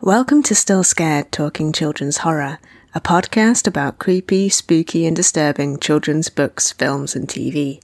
Welcome 0.00 0.44
to 0.44 0.54
Still 0.54 0.84
Scared 0.84 1.32
Talking 1.32 1.72
Children's 1.72 2.18
Horror, 2.18 2.60
a 2.94 3.00
podcast 3.00 3.66
about 3.66 3.98
creepy, 3.98 4.48
spooky, 4.48 5.04
and 5.04 5.16
disturbing 5.16 5.76
children's 5.76 6.28
books, 6.28 6.70
films, 6.70 7.16
and 7.16 7.26
TV. 7.26 7.82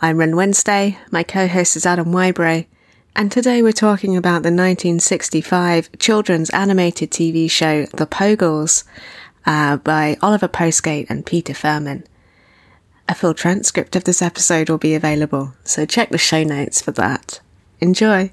I'm 0.00 0.16
Ren 0.16 0.36
Wednesday, 0.36 0.98
my 1.10 1.22
co 1.22 1.46
host 1.46 1.76
is 1.76 1.84
Adam 1.84 2.12
Whybray, 2.12 2.64
and 3.14 3.30
today 3.30 3.62
we're 3.62 3.72
talking 3.72 4.16
about 4.16 4.42
the 4.42 4.48
1965 4.48 5.90
children's 5.98 6.48
animated 6.48 7.10
TV 7.10 7.48
show 7.50 7.84
The 7.84 8.06
Pogles 8.06 8.84
uh, 9.44 9.76
by 9.76 10.16
Oliver 10.22 10.48
Postgate 10.48 11.10
and 11.10 11.26
Peter 11.26 11.52
Firmin. 11.52 12.04
A 13.06 13.14
full 13.14 13.34
transcript 13.34 13.94
of 13.94 14.04
this 14.04 14.22
episode 14.22 14.70
will 14.70 14.78
be 14.78 14.94
available, 14.94 15.52
so 15.62 15.84
check 15.84 16.08
the 16.08 16.16
show 16.16 16.42
notes 16.42 16.80
for 16.80 16.92
that. 16.92 17.40
Enjoy! 17.80 18.32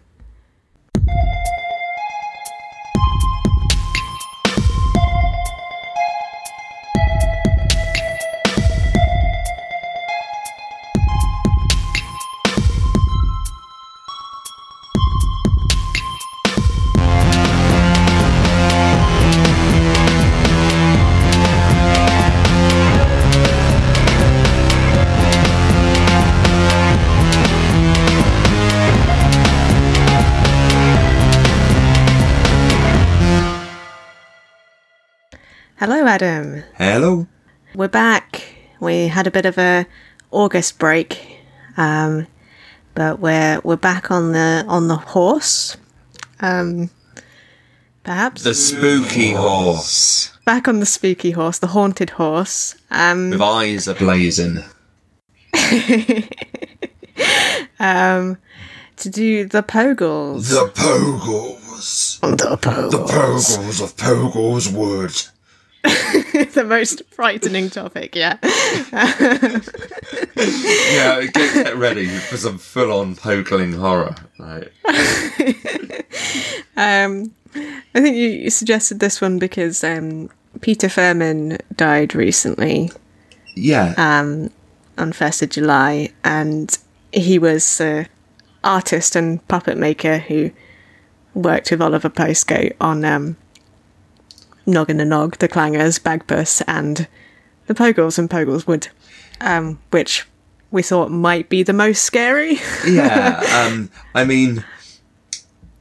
Hello. 36.95 37.27
We're 37.75 37.89
back. 37.89 38.41
We 38.79 39.09
had 39.09 39.27
a 39.27 39.31
bit 39.31 39.45
of 39.45 39.57
a 39.57 39.85
August 40.31 40.79
break, 40.79 41.41
um, 41.75 42.25
but 42.93 43.19
we're 43.19 43.59
we're 43.65 43.75
back 43.75 44.11
on 44.11 44.31
the 44.31 44.63
on 44.65 44.87
the 44.87 44.95
horse. 44.95 45.75
Um, 46.39 46.89
perhaps 48.05 48.43
The 48.43 48.53
spooky 48.53 49.33
horse. 49.33 50.37
back 50.45 50.69
on 50.69 50.79
the 50.79 50.85
spooky 50.85 51.31
horse, 51.31 51.59
the 51.59 51.67
haunted 51.67 52.11
horse. 52.11 52.75
Um, 52.89 53.31
With 53.31 53.41
eyes 53.41 53.87
ablazing. 53.87 54.63
um, 57.77 58.37
to 58.95 59.09
do 59.09 59.45
the 59.45 59.63
Pogles. 59.63 60.47
The 60.47 60.71
Pogles. 60.73 62.21
The 62.21 62.55
Pogles. 62.55 62.91
The 62.91 62.99
Pogles 62.99 63.81
of 63.81 63.97
Pogles 63.97 64.71
Wood. 64.71 65.11
the 66.53 66.65
most 66.67 67.03
frightening 67.11 67.69
topic. 67.69 68.15
Yeah. 68.15 68.37
Yeah, 70.37 71.25
get, 71.33 71.53
get 71.53 71.77
ready 71.77 72.07
for 72.07 72.37
some 72.37 72.57
full 72.57 72.91
on 72.91 73.15
pogling 73.15 73.73
horror. 73.73 74.15
Right. 74.39 74.69
Um, 76.77 77.33
I 77.55 78.01
think 78.01 78.17
you, 78.17 78.27
you 78.27 78.49
suggested 78.49 78.99
this 78.99 79.21
one 79.21 79.39
because 79.39 79.81
um, 79.81 80.29
Peter 80.59 80.89
Firmin 80.89 81.57
died 81.73 82.13
recently. 82.13 82.91
Yeah. 83.55 83.93
um, 83.97 84.49
on 84.97 85.13
1st 85.13 85.43
of 85.43 85.49
July, 85.51 86.09
and 86.25 86.77
he 87.13 87.39
was 87.39 87.79
an 87.79 88.07
artist 88.63 89.15
and 89.15 89.45
puppet 89.47 89.77
maker 89.77 90.17
who 90.17 90.51
worked 91.33 91.71
with 91.71 91.81
Oliver 91.81 92.09
Postgate 92.09 92.75
on 92.81 93.05
um, 93.05 93.37
Noggin 94.65 94.99
and 94.99 95.09
Nog, 95.09 95.37
The 95.37 95.47
Clangers, 95.47 95.99
Bagpuss, 95.99 96.61
and 96.67 97.07
The 97.67 97.73
Pogles 97.73 98.17
and 98.17 98.29
Pogles 98.29 98.67
Wood, 98.67 98.87
um, 99.41 99.79
which 99.91 100.25
we 100.71 100.81
thought 100.81 101.11
might 101.11 101.49
be 101.49 101.63
the 101.63 101.73
most 101.73 102.03
scary. 102.03 102.59
yeah. 102.87 103.41
Um, 103.65 103.89
I 104.13 104.25
mean, 104.25 104.63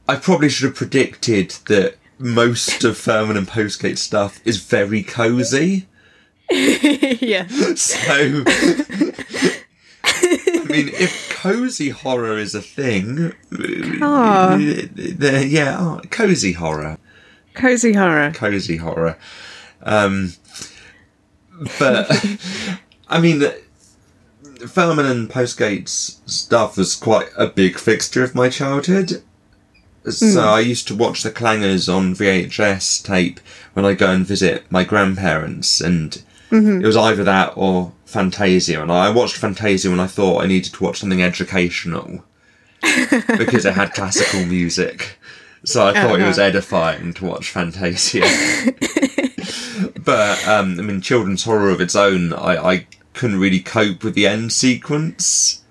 I 0.07 0.15
probably 0.15 0.49
should 0.49 0.65
have 0.65 0.75
predicted 0.75 1.51
that 1.67 1.97
most 2.17 2.83
of 2.83 2.97
Firmin 2.97 3.37
and 3.37 3.47
Postgate 3.47 3.97
stuff 3.97 4.39
is 4.45 4.63
very 4.63 5.03
cozy. 5.03 5.87
yeah. 6.49 7.47
So, 7.75 8.43
I 10.05 10.65
mean, 10.69 10.89
if 10.93 11.35
cozy 11.35 11.89
horror 11.89 12.37
is 12.37 12.53
a 12.55 12.61
thing, 12.61 13.33
then 13.49 13.99
yeah, 15.49 15.77
oh, 15.79 16.01
cozy 16.11 16.53
horror. 16.53 16.97
Cozy 17.55 17.93
horror. 17.93 18.31
cozy 18.31 18.77
horror. 18.77 19.17
Um, 19.83 20.33
but 21.79 22.07
I 23.07 23.19
mean, 23.19 23.43
Firmin 24.67 25.05
and 25.05 25.29
Postgate's 25.29 26.21
stuff 26.25 26.77
was 26.77 26.95
quite 26.95 27.29
a 27.37 27.47
big 27.47 27.77
fixture 27.77 28.23
of 28.23 28.35
my 28.35 28.49
childhood. 28.49 29.21
So 30.07 30.41
I 30.41 30.59
used 30.59 30.87
to 30.89 30.95
watch 30.95 31.23
the 31.23 31.31
clangers 31.31 31.91
on 31.91 32.13
VHS 32.13 33.03
tape 33.03 33.39
when 33.73 33.85
I 33.85 33.95
go 33.95 34.11
and 34.11 34.23
visit 34.25 34.71
my 34.71 34.83
grandparents, 34.83 35.81
and 35.81 36.21
it 36.51 36.85
was 36.85 36.95
either 36.95 37.23
that 37.23 37.53
or 37.55 37.91
Fantasia. 38.05 38.81
And 38.83 38.91
I 38.91 39.09
watched 39.09 39.37
Fantasia 39.37 39.89
when 39.89 39.99
I 39.99 40.05
thought 40.05 40.43
I 40.43 40.47
needed 40.47 40.73
to 40.73 40.83
watch 40.83 40.99
something 40.99 41.23
educational 41.23 42.23
because 43.37 43.65
it 43.65 43.73
had 43.73 43.93
classical 43.93 44.45
music. 44.45 45.17
So 45.65 45.85
I 45.87 45.93
thought 45.93 46.19
it 46.19 46.25
was 46.27 46.39
edifying 46.39 47.13
to 47.15 47.25
watch 47.25 47.49
Fantasia. 47.51 48.21
but 50.03 50.47
um, 50.47 50.79
I 50.79 50.83
mean, 50.83 51.01
children's 51.01 51.43
horror 51.43 51.69
of 51.69 51.81
its 51.81 51.95
own, 51.95 52.33
I, 52.33 52.55
I 52.57 52.87
couldn't 53.13 53.39
really 53.39 53.59
cope 53.59 54.03
with 54.03 54.13
the 54.15 54.27
end 54.27 54.51
sequence. 54.53 55.63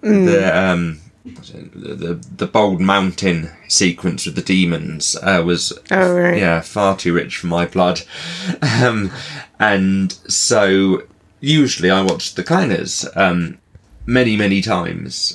The 0.00 0.50
um, 0.54 1.00
the, 1.24 1.94
the 1.94 2.14
the 2.36 2.46
Bald 2.46 2.80
Mountain 2.80 3.50
sequence 3.68 4.26
with 4.26 4.34
the 4.34 4.42
demons 4.42 5.16
uh, 5.22 5.42
was 5.44 5.72
Oh, 5.90 6.14
right. 6.14 6.36
yeah 6.36 6.60
far 6.60 6.96
too 6.96 7.14
rich 7.14 7.38
for 7.38 7.46
my 7.46 7.64
blood, 7.66 8.02
um, 8.62 9.10
and 9.58 10.12
so 10.28 11.04
usually 11.40 11.90
I 11.90 12.02
watched 12.02 12.36
the 12.36 12.44
clangers 12.44 13.06
um, 13.16 13.56
many 14.04 14.36
many 14.36 14.60
times, 14.60 15.34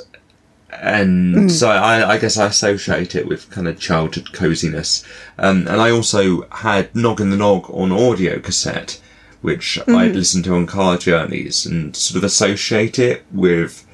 and 0.71 1.51
so 1.51 1.69
I, 1.69 2.11
I 2.11 2.17
guess 2.17 2.37
I 2.37 2.47
associate 2.47 3.15
it 3.15 3.27
with 3.27 3.49
kind 3.49 3.67
of 3.67 3.79
childhood 3.79 4.31
coziness. 4.33 5.03
Um, 5.37 5.67
and 5.67 5.81
I 5.81 5.89
also 5.89 6.47
had 6.49 6.93
Nog 6.95 7.19
Noggin 7.19 7.31
the 7.31 7.37
Nog 7.37 7.69
on 7.71 7.91
audio 7.91 8.39
cassette, 8.39 9.01
which 9.41 9.79
I'd 9.87 10.15
listen 10.15 10.43
to 10.43 10.55
on 10.55 10.67
car 10.67 10.97
journeys 10.97 11.65
and 11.65 11.95
sort 11.95 12.17
of 12.17 12.23
associate 12.23 12.99
it 12.99 13.25
with 13.31 13.85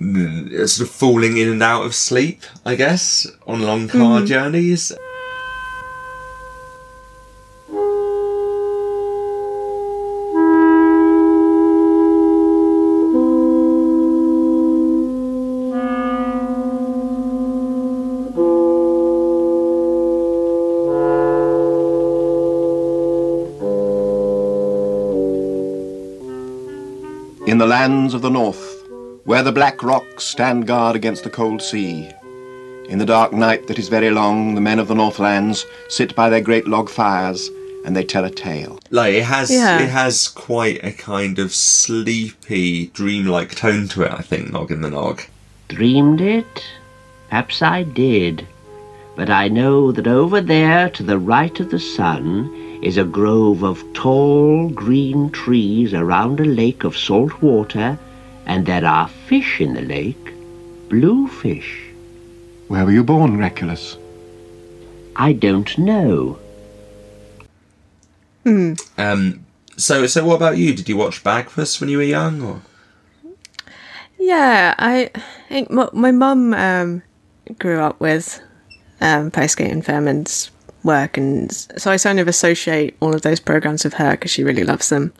mm, 0.00 0.68
sort 0.68 0.88
of 0.88 0.94
falling 0.94 1.38
in 1.38 1.48
and 1.48 1.62
out 1.62 1.86
of 1.86 1.94
sleep, 1.94 2.42
I 2.64 2.74
guess, 2.74 3.26
on 3.46 3.62
long 3.62 3.88
car 3.88 4.24
journeys. 4.24 4.92
Lands 27.86 28.14
of 28.14 28.22
the 28.22 28.30
north, 28.30 28.82
where 29.26 29.44
the 29.44 29.52
black 29.52 29.80
rocks 29.80 30.24
stand 30.24 30.66
guard 30.66 30.96
against 30.96 31.22
the 31.22 31.30
cold 31.30 31.62
sea, 31.62 32.10
in 32.88 32.98
the 32.98 33.06
dark 33.06 33.32
night 33.32 33.68
that 33.68 33.78
is 33.78 33.88
very 33.88 34.10
long, 34.10 34.56
the 34.56 34.60
men 34.60 34.80
of 34.80 34.88
the 34.88 34.94
Northlands 34.96 35.64
sit 35.88 36.12
by 36.16 36.28
their 36.28 36.40
great 36.40 36.66
log 36.66 36.90
fires 36.90 37.48
and 37.84 37.94
they 37.94 38.02
tell 38.02 38.24
a 38.24 38.30
tale. 38.30 38.80
Like 38.90 39.14
it 39.14 39.22
has, 39.22 39.52
Yeah. 39.52 39.78
it 39.80 39.88
has 39.90 40.26
quite 40.26 40.82
a 40.82 40.90
kind 40.90 41.38
of 41.38 41.54
sleepy, 41.54 42.88
dreamlike 42.88 43.54
tone 43.54 43.86
to 43.90 44.02
it. 44.02 44.10
I 44.10 44.22
think 44.22 44.50
Noggin 44.52 44.80
the 44.80 44.90
Nog. 44.90 45.22
Dreamed 45.68 46.20
it? 46.20 46.64
Perhaps 47.28 47.62
I 47.62 47.84
did. 47.84 48.48
But 49.14 49.30
I 49.30 49.46
know 49.46 49.92
that 49.92 50.08
over 50.08 50.40
there 50.40 50.90
to 50.90 51.04
the 51.04 51.18
right 51.18 51.60
of 51.60 51.70
the 51.70 51.78
sun 51.78 52.50
is 52.82 52.98
a 52.98 53.04
grove 53.04 53.62
of 53.62 53.82
tall 53.92 54.68
green 54.68 55.30
trees 55.30 55.94
around 55.94 56.40
a 56.40 56.44
lake 56.44 56.84
of 56.84 56.96
salt 56.96 57.42
water, 57.42 57.98
and 58.46 58.66
there 58.66 58.84
are 58.84 59.08
fish 59.08 59.60
in 59.60 59.74
the 59.74 59.82
lake, 59.82 60.32
blue 60.88 61.28
fish. 61.28 61.90
Where 62.68 62.84
were 62.84 62.92
you 62.92 63.04
born, 63.04 63.38
Reculus? 63.38 63.96
I 65.16 65.32
don't 65.32 65.76
know. 65.78 66.38
Um. 68.98 69.44
So, 69.76 70.06
so 70.06 70.24
what 70.24 70.36
about 70.36 70.56
you? 70.56 70.74
Did 70.74 70.88
you 70.88 70.96
watch 70.96 71.22
Bagpuss 71.22 71.80
when 71.80 71.90
you 71.90 71.98
were 71.98 72.04
young, 72.04 72.40
or? 72.40 72.62
Yeah, 74.18 74.74
I 74.78 75.10
think 75.48 75.70
my, 75.70 75.88
my 75.92 76.10
mum 76.10 76.54
um, 76.54 77.02
grew 77.58 77.80
up 77.80 78.00
with 78.00 78.40
um, 79.00 79.30
Postgate 79.30 79.70
and 79.70 79.84
Firmin's 79.84 80.50
work, 80.86 81.16
and 81.16 81.52
so 81.52 81.90
I 81.90 81.98
kind 81.98 82.20
of 82.20 82.28
associate 82.28 82.96
all 83.00 83.14
of 83.14 83.22
those 83.22 83.40
programs 83.40 83.84
with 83.84 83.94
her 83.94 84.12
because 84.12 84.30
she 84.30 84.44
really 84.44 84.64
loves 84.64 84.88
them. 84.88 85.12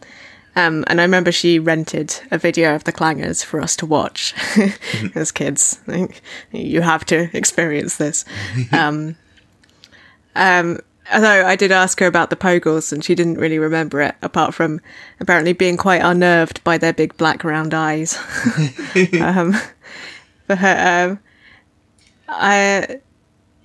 Um, 0.57 0.85
and 0.87 1.01
I 1.03 1.05
remember 1.05 1.31
she 1.31 1.59
rented 1.59 2.19
a 2.31 2.39
video 2.39 2.75
of 2.75 2.85
the 2.85 2.93
clangers 2.93 3.45
for 3.45 3.61
us 3.61 3.77
to 3.77 3.87
watch 3.87 4.35
as 5.15 5.31
kids. 5.31 5.79
Like, 5.87 6.23
you 6.51 6.81
have 6.81 7.05
to 7.07 7.29
experience 7.37 7.97
this. 7.99 8.25
Um, 8.73 9.17
um, 10.35 10.81
although 11.13 11.47
I 11.47 11.57
did 11.57 11.73
ask 11.73 12.01
her 12.01 12.07
about 12.07 12.31
the 12.31 12.37
Pogles, 12.37 12.93
and 12.93 13.05
she 13.05 13.15
didn't 13.15 13.39
really 13.39 13.59
remember 13.59 14.01
it, 14.01 14.15
apart 14.23 14.55
from 14.55 14.81
apparently 15.21 15.53
being 15.53 15.77
quite 15.77 16.03
unnerved 16.03 16.63
by 16.65 16.79
their 16.79 16.93
big 16.93 17.17
black 17.17 17.45
round 17.45 17.75
eyes. 17.75 18.19
um, 19.21 19.55
but 20.47 20.59
her, 20.59 21.09
um, 21.11 21.19
I, 22.29 23.01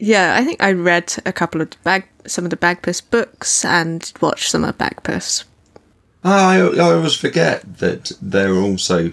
yeah, 0.01 0.36
I 0.36 0.44
think 0.44 0.62
I 0.62 0.71
read 0.74 1.13
a 1.25 1.31
couple 1.31 1.62
of 1.62 1.69
bag, 1.83 2.07
some 2.25 2.44
of 2.44 2.50
the 2.50 2.57
Bagpuss 2.57 3.01
books 3.09 3.63
and 3.63 4.12
watched 4.19 4.50
some 4.50 4.63
of 4.63 4.77
Bagpuss. 4.77 5.44
I, 6.24 6.57
I 6.59 6.80
always 6.80 7.15
forget 7.15 7.77
that 7.80 8.12
there 8.21 8.53
are 8.53 8.62
also 8.62 9.12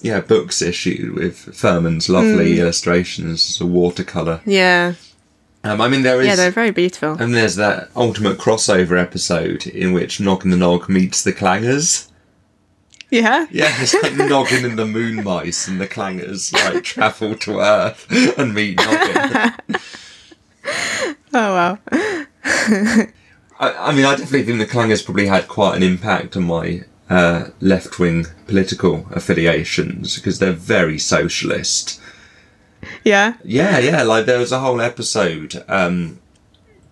yeah 0.00 0.20
books 0.20 0.62
issued 0.62 1.14
with 1.14 1.36
Firmin's 1.56 2.08
lovely 2.08 2.58
illustrations 2.60 3.50
as 3.50 3.60
a 3.60 3.66
watercolor. 3.66 4.40
Yeah, 4.46 4.94
Um, 5.64 5.80
I 5.80 5.88
mean 5.88 6.02
there 6.02 6.20
is 6.20 6.26
yeah, 6.28 6.36
they're 6.36 6.50
very 6.52 6.70
beautiful. 6.72 7.12
and 7.20 7.34
there's 7.34 7.56
that 7.56 7.90
ultimate 7.96 8.38
crossover 8.38 9.00
episode 9.00 9.66
in 9.66 9.92
which 9.92 10.20
Noggin 10.20 10.50
the 10.50 10.56
Nog 10.56 10.88
meets 10.88 11.22
the 11.22 11.32
Clangers. 11.32 12.08
yeah, 13.10 13.46
Yeah, 13.50 13.74
it's 13.80 13.94
like 13.94 14.14
Noggin 14.30 14.64
and 14.64 14.78
the 14.78 14.86
Moon 14.86 15.22
Mice 15.24 15.66
and 15.68 15.80
the 15.80 15.86
Clangers 15.88 16.52
like 16.52 16.82
travel 16.84 17.34
to 17.36 17.60
Earth 17.60 18.06
and 18.38 18.52
meet 18.54 18.78
Noggin. 18.78 19.54
oh 20.68 21.16
wow, 21.32 21.78
I, 21.92 23.08
I 23.60 23.92
mean, 23.94 24.04
I 24.04 24.16
definitely 24.16 24.44
think 24.44 24.58
the 24.58 24.66
Clangers 24.66 25.04
probably 25.04 25.26
had 25.26 25.48
quite 25.48 25.76
an 25.76 25.82
impact 25.82 26.36
on 26.36 26.44
my 26.44 26.84
uh, 27.10 27.48
left 27.60 27.98
wing 27.98 28.26
political 28.46 29.06
affiliations 29.10 30.16
because 30.16 30.38
they're 30.38 30.52
very 30.52 30.98
socialist. 30.98 32.00
yeah, 33.04 33.34
Yeah, 33.44 33.78
yeah, 33.78 34.02
like 34.02 34.26
there 34.26 34.38
was 34.38 34.52
a 34.52 34.60
whole 34.60 34.80
episode 34.80 35.64
um, 35.68 36.20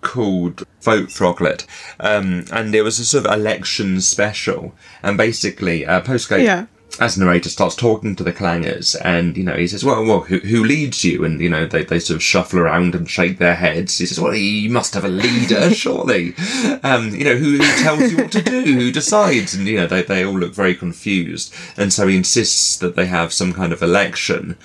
called 0.01 0.65
Vote 0.81 1.11
Froglet, 1.11 1.67
um, 2.01 2.45
and 2.53 2.75
it 2.75 2.83
was 2.83 2.99
a 2.99 3.05
sort 3.05 3.27
of 3.27 3.33
election 3.33 4.01
special. 4.01 4.75
And 5.03 5.17
basically, 5.17 5.85
uh, 5.85 6.01
Postgate, 6.01 6.45
Yeah. 6.45 6.67
As 6.99 7.19
narrator, 7.19 7.51
starts 7.51 7.77
talking 7.77 8.17
to 8.17 8.25
the 8.25 8.33
clangers, 8.33 8.97
and 9.05 9.37
you 9.37 9.43
know, 9.43 9.55
he 9.55 9.67
says, 9.67 9.85
"Well, 9.85 10.03
well, 10.05 10.21
who, 10.21 10.39
who 10.39 10.65
leads 10.65 11.05
you?" 11.05 11.25
And 11.25 11.41
you 11.41 11.51
know, 11.51 11.67
they, 11.67 11.85
they 11.85 11.99
sort 11.99 12.17
of 12.17 12.23
shuffle 12.23 12.59
around 12.59 12.95
and 12.95 13.09
shake 13.09 13.39
their 13.39 13.55
heads. 13.55 13.99
He 13.99 14.07
says, 14.07 14.19
"Well, 14.19 14.35
you 14.35 14.71
must 14.71 14.95
have 14.95 15.05
a 15.05 15.09
leader, 15.09 15.71
surely. 15.75 16.35
Um, 16.83 17.15
you 17.15 17.25
know, 17.25 17.37
who, 17.37 17.59
who 17.59 17.83
tells 17.83 18.11
you 18.11 18.17
what 18.17 18.33
to 18.33 18.43
do? 18.43 18.63
Who 18.63 18.91
decides?" 18.91 19.55
And 19.55 19.67
you 19.67 19.77
know, 19.77 19.87
they 19.87 20.03
they 20.03 20.25
all 20.25 20.39
look 20.39 20.55
very 20.55 20.75
confused, 20.75 21.55
and 21.77 21.93
so 21.93 22.07
he 22.07 22.17
insists 22.17 22.79
that 22.79 22.97
they 22.97 23.07
have 23.07 23.33
some 23.33 23.53
kind 23.53 23.73
of 23.73 23.83
election. 23.83 24.57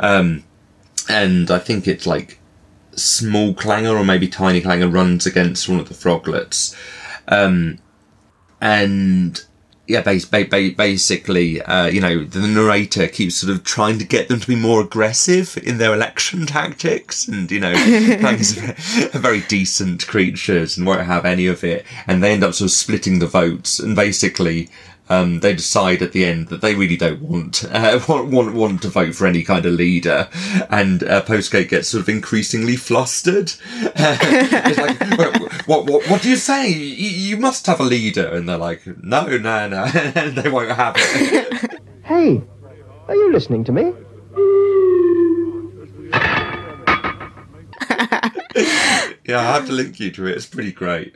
Um, 0.00 0.44
and 1.08 1.50
I 1.50 1.60
think 1.60 1.86
it's 1.86 2.06
like 2.06 2.40
small 2.96 3.54
clanger 3.54 3.96
or 3.96 4.04
maybe 4.04 4.26
tiny 4.26 4.60
clanger 4.60 4.88
runs 4.88 5.24
against 5.24 5.68
one 5.68 5.78
of 5.78 5.88
the 5.88 5.94
froglets, 5.94 6.74
um, 7.28 7.78
and 8.60 9.44
yeah, 9.86 10.02
bas- 10.02 10.24
ba- 10.24 10.46
ba- 10.50 10.72
basically, 10.76 11.62
uh, 11.62 11.86
you 11.86 12.00
know, 12.00 12.24
the 12.24 12.46
narrator 12.46 13.06
keeps 13.06 13.36
sort 13.36 13.52
of 13.52 13.62
trying 13.64 13.98
to 13.98 14.04
get 14.04 14.28
them 14.28 14.40
to 14.40 14.46
be 14.46 14.56
more 14.56 14.80
aggressive 14.80 15.56
in 15.62 15.78
their 15.78 15.94
election 15.94 16.46
tactics, 16.46 17.28
and 17.28 17.50
you 17.50 17.60
know, 17.60 17.72
are 19.14 19.18
very 19.18 19.42
decent 19.42 20.06
creatures 20.06 20.76
and 20.76 20.86
won't 20.86 21.06
have 21.06 21.24
any 21.24 21.46
of 21.46 21.62
it, 21.62 21.84
and 22.06 22.22
they 22.22 22.32
end 22.32 22.42
up 22.44 22.54
sort 22.54 22.68
of 22.70 22.72
splitting 22.72 23.18
the 23.18 23.26
votes, 23.26 23.78
and 23.78 23.94
basically. 23.96 24.68
Um, 25.08 25.40
they 25.40 25.54
decide 25.54 26.02
at 26.02 26.12
the 26.12 26.24
end 26.24 26.48
that 26.48 26.60
they 26.60 26.74
really 26.74 26.96
don't 26.96 27.22
want, 27.22 27.64
uh, 27.70 28.00
want 28.08 28.28
want 28.28 28.54
want 28.54 28.82
to 28.82 28.88
vote 28.88 29.14
for 29.14 29.26
any 29.26 29.44
kind 29.44 29.64
of 29.64 29.74
leader, 29.74 30.28
and 30.68 31.02
uh, 31.04 31.22
Postgate 31.22 31.68
gets 31.68 31.88
sort 31.88 32.02
of 32.02 32.08
increasingly 32.08 32.76
flustered. 32.76 33.52
it's 33.82 34.78
like, 34.78 35.00
what, 35.18 35.66
what, 35.66 35.86
what, 35.86 36.10
what 36.10 36.22
do 36.22 36.30
you 36.30 36.36
say? 36.36 36.68
You, 36.68 37.10
you 37.10 37.36
must 37.36 37.66
have 37.66 37.78
a 37.78 37.84
leader, 37.84 38.26
and 38.26 38.48
they're 38.48 38.56
like, 38.56 38.84
no, 38.86 39.26
no, 39.26 39.68
no, 39.68 39.84
and 39.84 40.36
they 40.36 40.50
won't 40.50 40.72
have 40.72 40.94
it. 40.98 41.80
Hey, 42.02 42.42
are 43.08 43.14
you 43.14 43.32
listening 43.32 43.62
to 43.64 43.72
me? 43.72 43.92
yeah, 49.24 49.40
I 49.40 49.52
have 49.54 49.66
to 49.66 49.72
link 49.72 50.00
you 50.00 50.10
to 50.12 50.26
it. 50.26 50.36
It's 50.36 50.46
pretty 50.46 50.72
great. 50.72 51.14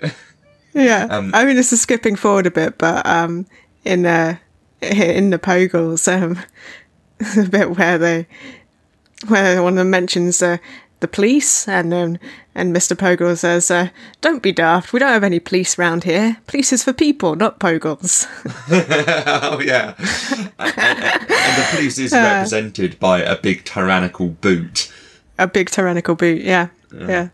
yeah. 0.75 1.07
Um, 1.11 1.33
I 1.35 1.45
mean, 1.45 1.57
this 1.57 1.73
is 1.73 1.81
skipping 1.81 2.15
forward 2.17 2.47
a 2.47 2.51
bit, 2.51 2.79
but 2.79 3.05
um, 3.07 3.47
in 3.85 4.07
uh, 4.07 4.37
in 4.81 5.31
the 5.31 5.39
Pogles, 5.39 6.07
um, 6.09 6.39
the 7.19 7.49
bit 7.51 7.77
where 7.77 7.99
they 7.99 8.27
where 9.29 9.63
one 9.63 9.75
of 9.75 9.77
them 9.79 9.91
mentions 9.91 10.43
uh, 10.43 10.57
the 11.01 11.09
police, 11.09 11.67
and 11.69 11.93
um, 11.95 12.19
and 12.55 12.75
Mr. 12.75 12.97
Pogle 12.97 13.37
says, 13.37 13.71
uh, 13.71 13.89
"Don't 14.21 14.43
be 14.43 14.53
daft. 14.53 14.93
We 14.93 14.99
don't 15.01 15.13
have 15.13 15.25
any 15.25 15.41
police 15.41 15.77
round 15.79 16.05
here. 16.05 16.39
Police 16.47 16.73
is 16.73 16.85
for 16.85 16.93
people, 16.93 17.37
not 17.37 17.59
Pogles." 17.61 18.27
oh 18.71 19.61
yeah, 19.65 19.95
and, 20.59 20.79
and- 20.79 21.31
and 21.31 21.57
the 21.63 21.67
police 21.75 21.99
is 21.99 22.13
represented 22.15 22.99
by 23.01 23.21
a 23.21 23.37
big 23.37 23.65
tyrannical 23.65 24.29
boot. 24.29 24.93
a 25.39 25.47
big 25.47 25.71
tyrannical 25.71 26.15
boot. 26.15 26.43
Yeah, 26.43 26.69
yeah. 26.93 27.29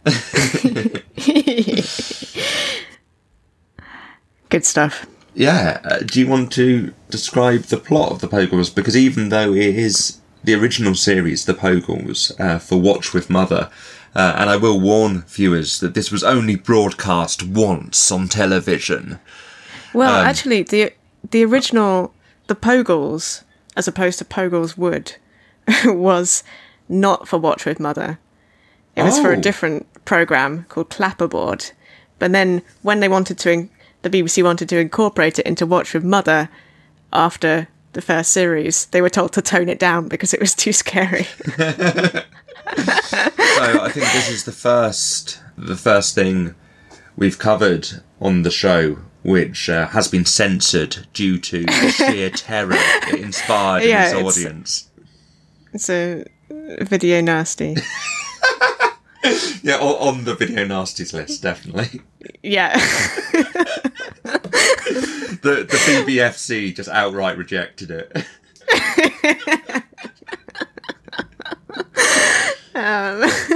Good 4.48 4.64
stuff. 4.64 5.06
Yeah. 5.36 5.80
Uh, 5.84 5.98
do 5.98 6.18
you 6.18 6.26
want 6.26 6.50
to 6.52 6.92
describe 7.10 7.62
the 7.64 7.76
plot 7.76 8.10
of 8.10 8.20
the 8.20 8.26
Pogles? 8.28 8.74
Because 8.74 8.96
even 8.96 9.28
though 9.28 9.52
it 9.52 9.76
is 9.76 10.18
the 10.42 10.54
original 10.54 10.94
series, 10.94 11.44
the 11.44 11.54
Pogles, 11.54 12.32
uh, 12.40 12.58
for 12.58 12.80
Watch 12.80 13.12
with 13.12 13.28
Mother, 13.28 13.70
uh, 14.14 14.34
and 14.38 14.48
I 14.48 14.56
will 14.56 14.80
warn 14.80 15.22
viewers 15.28 15.78
that 15.80 15.92
this 15.94 16.10
was 16.10 16.24
only 16.24 16.56
broadcast 16.56 17.42
once 17.42 18.10
on 18.10 18.28
television. 18.28 19.18
Well, 19.92 20.20
Um, 20.20 20.26
actually, 20.26 20.62
the 20.62 20.92
the 21.30 21.44
original 21.44 22.14
the 22.46 22.54
Pogles, 22.54 23.42
as 23.76 23.86
opposed 23.86 24.18
to 24.20 24.24
Pogles 24.24 24.76
Wood, 24.78 25.16
was 25.84 26.42
not 26.88 27.28
for 27.28 27.38
Watch 27.38 27.66
with 27.66 27.78
Mother. 27.80 28.18
It 28.94 29.02
was 29.02 29.18
for 29.18 29.30
Oh. 29.32 29.34
a 29.34 29.36
different 29.36 29.86
program 30.06 30.64
called 30.70 30.88
Clapperboard. 30.88 31.72
But 32.18 32.32
then, 32.32 32.62
when 32.82 33.00
they 33.00 33.08
wanted 33.08 33.36
to, 33.40 33.50
in- 33.50 33.70
the 34.08 34.22
BBC 34.22 34.42
wanted 34.44 34.68
to 34.68 34.78
incorporate 34.78 35.38
it 35.38 35.46
into 35.46 35.66
Watch 35.66 35.92
with 35.94 36.04
Mother 36.04 36.48
after 37.12 37.68
the 37.92 38.02
first 38.02 38.30
series, 38.32 38.86
they 38.86 39.00
were 39.00 39.08
told 39.10 39.32
to 39.32 39.42
tone 39.42 39.68
it 39.68 39.78
down 39.78 40.06
because 40.08 40.32
it 40.34 40.40
was 40.40 40.54
too 40.54 40.72
scary. 40.72 41.26
So 42.76 43.82
I 43.84 43.90
think 43.90 44.06
this 44.12 44.28
is 44.28 44.44
the 44.44 44.52
first 44.52 45.40
the 45.56 45.76
first 45.76 46.14
thing 46.14 46.54
we've 47.16 47.38
covered 47.38 47.88
on 48.20 48.42
the 48.42 48.50
show 48.50 48.98
which 49.22 49.68
uh, 49.70 49.86
has 49.88 50.08
been 50.08 50.24
censored 50.24 51.06
due 51.14 51.38
to 51.38 51.64
the 51.64 51.90
sheer 51.96 52.28
terror 52.34 52.74
it 52.76 53.20
inspired 53.20 53.84
Yeah, 53.84 54.10
in 54.10 54.26
its 54.26 54.36
it's- 54.36 54.36
audience. 54.36 54.90
it's 55.72 55.88
a 55.90 56.24
video 56.82 57.20
nasty. 57.20 57.76
Yeah, 59.62 59.78
on 59.78 60.24
the 60.24 60.34
video 60.34 60.64
nasties 60.64 61.12
list, 61.12 61.42
definitely. 61.42 62.00
Yeah. 62.42 62.78
The 65.42 65.64
the 65.64 65.76
BBFC 65.76 66.74
just 66.74 66.88
outright 66.88 67.36
rejected 67.36 67.90
it. 67.90 68.24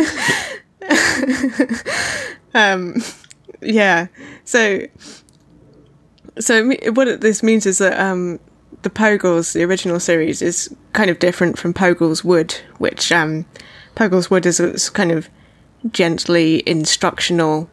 Um, 2.54 3.02
yeah. 3.60 4.08
So, 4.44 4.86
so 6.38 6.70
what 6.92 7.20
this 7.20 7.42
means 7.42 7.66
is 7.66 7.78
that 7.78 7.98
um, 7.98 8.40
the 8.82 8.90
Pogles, 8.90 9.52
the 9.52 9.64
original 9.64 10.00
series, 10.00 10.42
is 10.42 10.74
kind 10.92 11.10
of 11.10 11.18
different 11.18 11.58
from 11.58 11.74
Pogles 11.74 12.24
Wood, 12.24 12.54
which 12.78 13.12
um, 13.12 13.46
Pogles 13.94 14.30
Wood 14.30 14.46
is 14.46 14.60
is 14.60 14.90
kind 14.90 15.12
of 15.12 15.28
gently 15.92 16.62
instructional, 16.66 17.70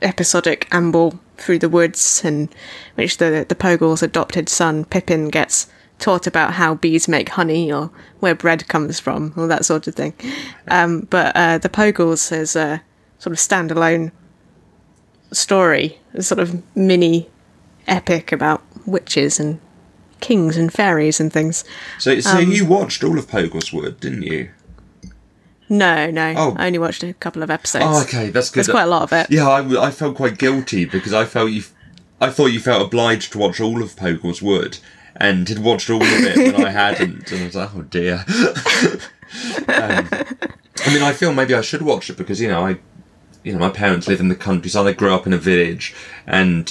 episodic 0.00 0.68
amble 0.70 1.18
through 1.36 1.58
the 1.58 1.68
woods, 1.68 2.24
in 2.24 2.48
which 2.94 3.18
the 3.18 3.44
the 3.48 3.54
Pogles' 3.54 4.02
adopted 4.02 4.48
son 4.48 4.84
Pippin 4.84 5.28
gets 5.28 5.66
taught 5.98 6.26
about 6.26 6.54
how 6.54 6.74
bees 6.74 7.06
make 7.06 7.30
honey 7.30 7.72
or 7.72 7.90
where 8.20 8.34
bread 8.34 8.66
comes 8.68 8.98
from, 8.98 9.32
all 9.36 9.46
that 9.48 9.64
sort 9.64 9.86
of 9.86 9.94
thing. 9.94 10.12
Um, 10.68 11.06
but 11.10 11.34
uh, 11.36 11.58
the 11.58 11.68
Pogles 11.68 12.32
is 12.32 12.56
a 12.56 12.82
sort 13.18 13.32
of 13.32 13.38
standalone 13.38 14.10
story, 15.32 15.98
a 16.14 16.22
sort 16.22 16.40
of 16.40 16.62
mini 16.76 17.30
epic 17.86 18.32
about 18.32 18.62
witches 18.86 19.40
and 19.40 19.60
kings 20.20 20.56
and 20.56 20.72
fairies 20.72 21.20
and 21.20 21.32
things. 21.32 21.64
So 21.98 22.20
so 22.20 22.38
you 22.38 22.64
watched 22.64 23.04
all 23.04 23.18
of 23.18 23.28
Pogle's 23.28 23.72
Wood, 23.72 24.00
didn't 24.00 24.22
you? 24.22 24.50
No, 25.72 26.10
no. 26.10 26.34
Oh. 26.36 26.56
I 26.58 26.66
only 26.66 26.78
watched 26.78 27.02
a 27.02 27.14
couple 27.14 27.42
of 27.42 27.50
episodes. 27.50 27.86
Oh, 27.88 28.02
okay, 28.02 28.28
that's 28.28 28.50
good. 28.50 28.58
There's 28.58 28.68
quite 28.68 28.82
a 28.82 28.88
lot 28.88 29.04
of 29.04 29.12
it. 29.14 29.30
Yeah, 29.30 29.48
I 29.48 29.90
felt 29.90 30.16
quite 30.16 30.36
guilty 30.36 30.84
because 30.84 31.14
I 31.14 31.24
felt 31.24 31.50
you. 31.50 31.62
I 32.20 32.28
thought 32.28 32.46
you 32.46 32.60
felt 32.60 32.82
obliged 32.86 33.32
to 33.32 33.38
watch 33.38 33.58
all 33.58 33.82
of 33.82 33.96
Pogle's 33.96 34.42
Wood, 34.42 34.78
and 35.16 35.48
had 35.48 35.60
watched 35.60 35.88
all 35.88 36.02
of 36.02 36.08
it 36.08 36.52
when 36.54 36.66
I 36.66 36.70
hadn't, 36.82 37.32
and 37.32 37.40
I 37.42 37.46
was 37.46 37.56
like, 37.56 37.74
oh 37.74 37.82
dear. 37.82 38.22
um, 39.66 40.08
I 40.84 40.92
mean, 40.92 41.02
I 41.02 41.14
feel 41.14 41.32
maybe 41.32 41.54
I 41.54 41.62
should 41.62 41.80
watch 41.80 42.10
it 42.10 42.18
because 42.18 42.38
you 42.38 42.48
know 42.48 42.66
I, 42.66 42.78
you 43.42 43.54
know, 43.54 43.58
my 43.58 43.70
parents 43.70 44.06
live 44.08 44.20
in 44.20 44.28
the 44.28 44.36
countryside. 44.36 44.86
I 44.86 44.92
grew 44.92 45.14
up 45.14 45.26
in 45.26 45.32
a 45.32 45.38
village, 45.38 45.94
and 46.26 46.70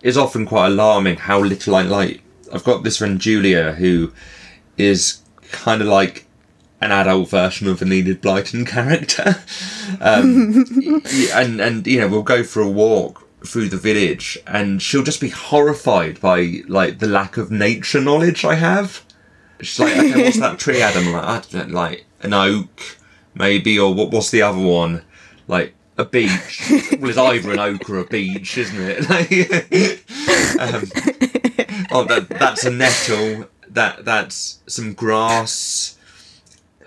it's 0.00 0.16
often 0.16 0.46
quite 0.46 0.68
alarming 0.68 1.16
how 1.16 1.40
little 1.40 1.74
I 1.74 1.82
like. 1.82 2.22
I've 2.50 2.64
got 2.64 2.82
this 2.82 2.96
friend 2.96 3.20
Julia 3.20 3.72
who 3.72 4.12
is 4.78 5.20
kind 5.50 5.82
of 5.82 5.88
like 5.88 6.25
an 6.80 6.92
adult 6.92 7.30
version 7.30 7.68
of 7.68 7.82
an 7.82 7.92
Enid 7.92 8.22
Blyton 8.22 8.66
character. 8.66 9.36
Um, 10.00 11.02
and 11.32 11.60
and 11.60 11.86
you 11.86 12.00
know 12.00 12.08
we'll 12.08 12.24
go 12.24 12.42
for 12.42 12.60
a 12.60 12.68
walk 12.68 13.26
through 13.46 13.68
the 13.68 13.76
village, 13.76 14.36
and 14.44 14.82
she'll 14.82 15.04
just 15.04 15.20
be 15.20 15.28
horrified 15.28 16.20
by 16.20 16.62
like 16.66 16.98
the 16.98 17.06
lack 17.06 17.36
of 17.36 17.52
nature 17.52 18.00
knowledge 18.00 18.44
I 18.44 18.56
have. 18.56 19.04
She's 19.60 19.78
like, 19.78 19.96
okay, 19.96 20.24
what's 20.24 20.40
that 20.40 20.58
tree, 20.58 20.82
Adam? 20.82 21.12
Like, 21.12 21.70
like 21.70 22.06
an 22.20 22.34
oak, 22.34 22.98
maybe, 23.32 23.78
or 23.78 23.94
what? 23.94 24.10
What's 24.10 24.30
the 24.30 24.42
other 24.42 24.60
one? 24.60 25.02
Like 25.46 25.74
a 25.96 26.04
beech. 26.04 26.66
well, 26.98 27.08
it's 27.08 27.16
either 27.16 27.52
an 27.52 27.60
oak 27.60 27.88
or 27.88 27.98
a 27.98 28.04
beech, 28.04 28.58
isn't 28.58 28.80
it? 28.80 29.08
um, 30.60 30.82
oh, 31.92 32.04
that 32.04 32.26
that's 32.28 32.64
a 32.64 32.70
nettle. 32.70 33.46
That 33.68 34.04
that's 34.04 34.60
some 34.66 34.94
grass 34.94 35.95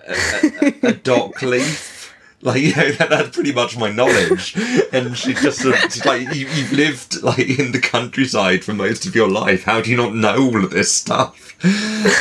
a, 0.10 0.88
a, 0.88 0.90
a 0.90 0.94
dock 0.94 1.42
leaf. 1.42 1.98
Like 2.42 2.62
you 2.62 2.74
know, 2.74 2.90
that, 2.94 3.10
that's 3.10 3.30
pretty 3.36 3.52
much 3.52 3.78
my 3.78 3.92
knowledge. 3.92 4.56
And 4.94 5.18
she 5.18 5.34
just 5.34 5.62
sort 5.62 5.76
of, 5.84 6.06
like, 6.06 6.22
you, 6.34 6.48
you've 6.48 6.72
lived 6.72 7.22
like 7.22 7.38
in 7.60 7.74
the 7.74 7.82
countryside 7.82 8.64
for 8.64 8.74
most 8.74 9.06
of 9.06 9.14
your 9.14 9.28
life. 9.30 9.64
How 9.64 9.82
do 9.82 9.92
you 9.92 9.98
not 9.98 10.16
know 10.16 10.38
all 10.38 10.64
of 10.64 10.72
this 10.72 10.90
stuff? 10.94 11.46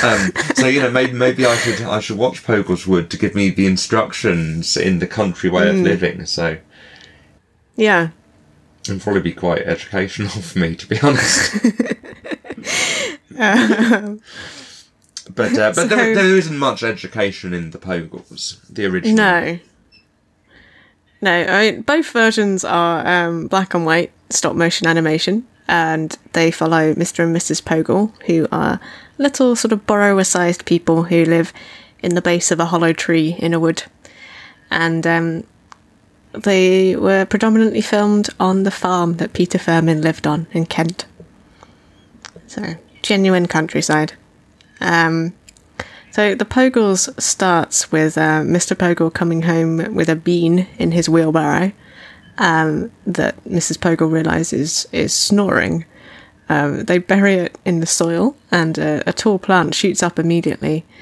Um, 0.03 0.33
so 0.57 0.67
you 0.67 0.81
know, 0.81 0.91
maybe 0.91 1.13
maybe 1.13 1.47
I 1.47 1.55
should 1.57 1.81
I 1.83 2.01
should 2.01 2.19
watch 2.19 2.43
Pogleswood 2.45 3.09
to 3.11 3.17
give 3.17 3.37
me 3.37 3.51
the 3.51 3.67
instructions 3.67 4.77
in 4.77 4.99
the 4.99 5.07
country 5.07 5.49
way 5.51 5.69
of 5.71 5.77
living. 5.77 6.27
So 6.27 6.59
Yeah. 7.77 8.09
it'd 8.83 9.01
probably 9.01 9.21
be 9.23 9.33
quite 9.33 9.63
educational 9.63 10.31
for 10.43 10.59
me, 10.59 10.75
to 10.75 10.87
be 10.89 10.99
honest. 11.01 11.55
but 15.35 15.57
uh, 15.57 15.73
but 15.75 15.89
there, 15.89 16.15
there 16.15 16.37
isn't 16.37 16.57
much 16.59 16.83
education 16.83 17.53
in 17.53 17.71
the 17.71 17.79
Pogles, 17.79 18.61
the 18.69 18.87
original. 18.87 19.17
No. 19.17 19.59
No, 21.21 21.33
I 21.33 21.73
mean, 21.73 21.83
both 21.83 22.11
versions 22.11 22.65
are 22.65 23.05
um, 23.07 23.49
black 23.49 23.75
and 23.75 23.85
white 23.85 24.13
stop 24.31 24.55
motion 24.55 24.87
animation, 24.87 25.47
and 25.67 26.17
they 26.33 26.53
follow 26.53 26.95
Mr. 26.95 27.25
and 27.25 27.35
Mrs. 27.35 27.65
Pogle, 27.65 28.13
who 28.27 28.47
are 28.53 28.79
little 29.19 29.57
sort 29.57 29.73
of 29.73 29.85
borrower 29.85 30.23
sized 30.23 30.65
people 30.65 31.05
who 31.05 31.25
live 31.25 31.53
in 32.01 32.15
the 32.15 32.23
base 32.23 32.53
of 32.53 32.61
a 32.61 32.67
hollow 32.67 32.93
tree 32.93 33.37
in 33.39 33.53
a 33.53 33.59
wood. 33.59 33.83
And 34.71 35.07
um, 35.07 35.45
they 36.33 36.95
were 36.95 37.25
predominantly 37.25 37.81
filmed 37.81 38.29
on 38.39 38.63
the 38.63 38.71
farm 38.71 39.17
that 39.17 39.33
Peter 39.33 39.59
Firmin 39.59 40.03
lived 40.03 40.27
on 40.27 40.47
in 40.53 40.67
Kent. 40.67 41.07
So, 42.47 42.77
genuine 43.03 43.47
countryside. 43.47 44.13
Um, 44.81 45.35
so 46.11 46.35
the 46.35 46.45
Pogles 46.45 47.09
starts 47.21 47.93
with 47.93 48.17
uh, 48.17 48.43
Mr. 48.43 48.77
Pogle 48.77 49.13
coming 49.13 49.43
home 49.43 49.95
with 49.95 50.09
a 50.09 50.17
bean 50.17 50.67
in 50.79 50.93
his 50.93 51.09
wheelbarrow 51.09 51.73
um, 52.39 52.91
that 53.07 53.43
Mrs. 53.45 53.81
Pogle 53.81 54.09
realizes 54.09 54.87
is 54.93 55.13
snoring. 55.13 55.85
Um, 56.49 56.85
they 56.85 56.99
bury 56.99 57.35
it 57.35 57.59
in 57.65 57.81
the 57.81 57.87
soil, 57.87 58.35
and 58.51 58.79
a 58.79 59.13
tall 59.13 59.39
plant 59.39 59.75
shoots 59.75 60.03
up 60.03 60.19
immediately. 60.19 60.85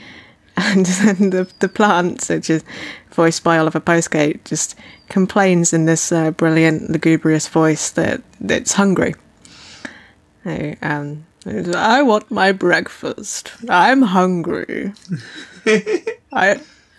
And 0.58 0.86
then 0.86 1.30
the 1.30 1.52
the 1.58 1.68
plant, 1.68 2.26
which 2.30 2.48
is 2.48 2.64
voiced 3.10 3.44
by 3.44 3.58
Oliver 3.58 3.78
Postgate, 3.78 4.42
just 4.44 4.74
complains 5.10 5.74
in 5.74 5.84
this 5.84 6.10
uh, 6.10 6.30
brilliant, 6.30 6.88
lugubrious 6.88 7.46
voice 7.46 7.90
that 7.90 8.22
that 8.40 8.62
it's 8.62 8.72
hungry. 8.72 9.14
So, 10.44 10.74
um, 10.80 11.25
I 11.46 12.02
want 12.02 12.30
my 12.30 12.52
breakfast. 12.52 13.52
I'm 13.68 14.02
hungry. 14.02 14.92
I 16.32 16.60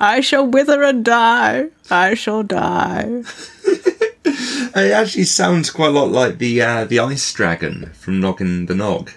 I 0.00 0.20
shall 0.20 0.46
wither 0.46 0.82
and 0.82 1.04
die. 1.04 1.66
I 1.90 2.14
shall 2.14 2.42
die. 2.42 3.22
It 4.24 4.92
actually 4.92 5.24
sounds 5.24 5.70
quite 5.70 5.88
a 5.88 5.92
lot 5.92 6.10
like 6.10 6.38
the 6.38 6.60
uh, 6.60 6.84
the 6.84 6.98
ice 6.98 7.32
dragon 7.32 7.90
from 7.94 8.20
Noggin 8.20 8.66
the 8.66 8.74
Nog. 8.74 9.12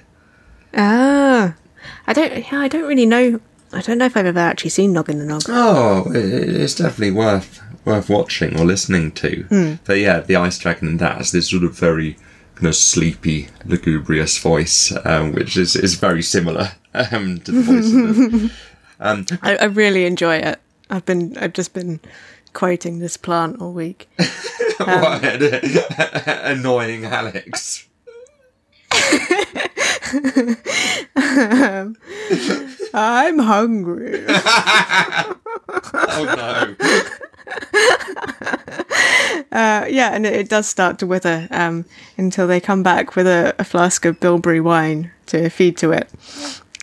Ah, 0.75 1.55
I 2.05 2.13
don't. 2.13 2.51
Yeah, 2.51 2.59
I 2.59 2.67
don't 2.67 2.87
really 2.87 3.05
know. 3.05 3.39
I 3.73 3.81
don't 3.81 3.97
know 3.97 4.05
if 4.05 4.15
I've 4.15 4.25
ever 4.25 4.39
actually 4.39 4.69
seen 4.69 4.93
Noggin 4.93 5.19
the 5.19 5.25
Nog. 5.25 5.43
Oh, 5.47 6.11
it, 6.11 6.25
it's 6.25 6.75
definitely 6.75 7.11
worth 7.11 7.61
worth 7.85 8.09
watching 8.09 8.59
or 8.59 8.65
listening 8.65 9.11
to. 9.13 9.79
But 9.85 9.99
yeah, 9.99 10.19
the 10.19 10.35
ice 10.35 10.59
dragon 10.59 10.87
in 10.87 10.97
that 10.97 11.17
has 11.17 11.31
this 11.31 11.49
sort 11.49 11.63
of 11.63 11.77
very 11.77 12.17
kind 12.59 12.67
of 12.67 12.75
sleepy, 12.75 13.47
lugubrious 13.65 14.37
voice, 14.37 14.93
um, 15.05 15.31
which 15.31 15.55
is 15.55 15.77
is 15.77 15.95
very 15.95 16.21
similar 16.21 16.73
um, 16.93 17.39
to 17.39 17.51
the 17.53 17.61
voice 17.61 17.85
of 17.85 18.17
the, 18.17 18.51
um, 18.99 19.25
I, 19.41 19.55
I 19.55 19.65
really 19.65 20.05
enjoy 20.05 20.35
it. 20.37 20.59
I've 20.89 21.05
been. 21.05 21.37
I've 21.37 21.53
just 21.53 21.73
been 21.73 22.01
quoting 22.51 22.99
this 22.99 23.15
plant 23.15 23.61
all 23.61 23.71
week. 23.71 24.09
what, 24.77 25.23
annoying 26.27 27.05
Alex. 27.05 27.87
I'm 32.93 33.39
hungry. 33.39 34.25
Oh 36.01 36.35
no! 36.35 36.75
Uh, 39.51 39.85
yeah, 39.89 40.11
and 40.13 40.25
it, 40.27 40.33
it 40.33 40.49
does 40.49 40.67
start 40.67 40.99
to 40.99 41.07
wither 41.07 41.47
um, 41.49 41.83
until 42.17 42.45
they 42.47 42.59
come 42.59 42.83
back 42.83 43.15
with 43.15 43.25
a, 43.25 43.55
a 43.57 43.63
flask 43.63 44.05
of 44.05 44.19
bilberry 44.19 44.61
wine 44.61 45.11
to 45.25 45.49
feed 45.49 45.75
to 45.77 45.91
it. 45.91 46.07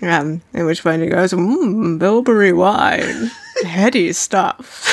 Um, 0.03 0.43
in 0.53 0.67
which 0.67 0.83
point 0.83 1.03
it 1.03 1.11
goes, 1.11 1.33
mmm, 1.33 1.99
bilberry 1.99 2.53
wine, 2.53 3.31
heady 3.65 4.13
stuff. 4.13 4.85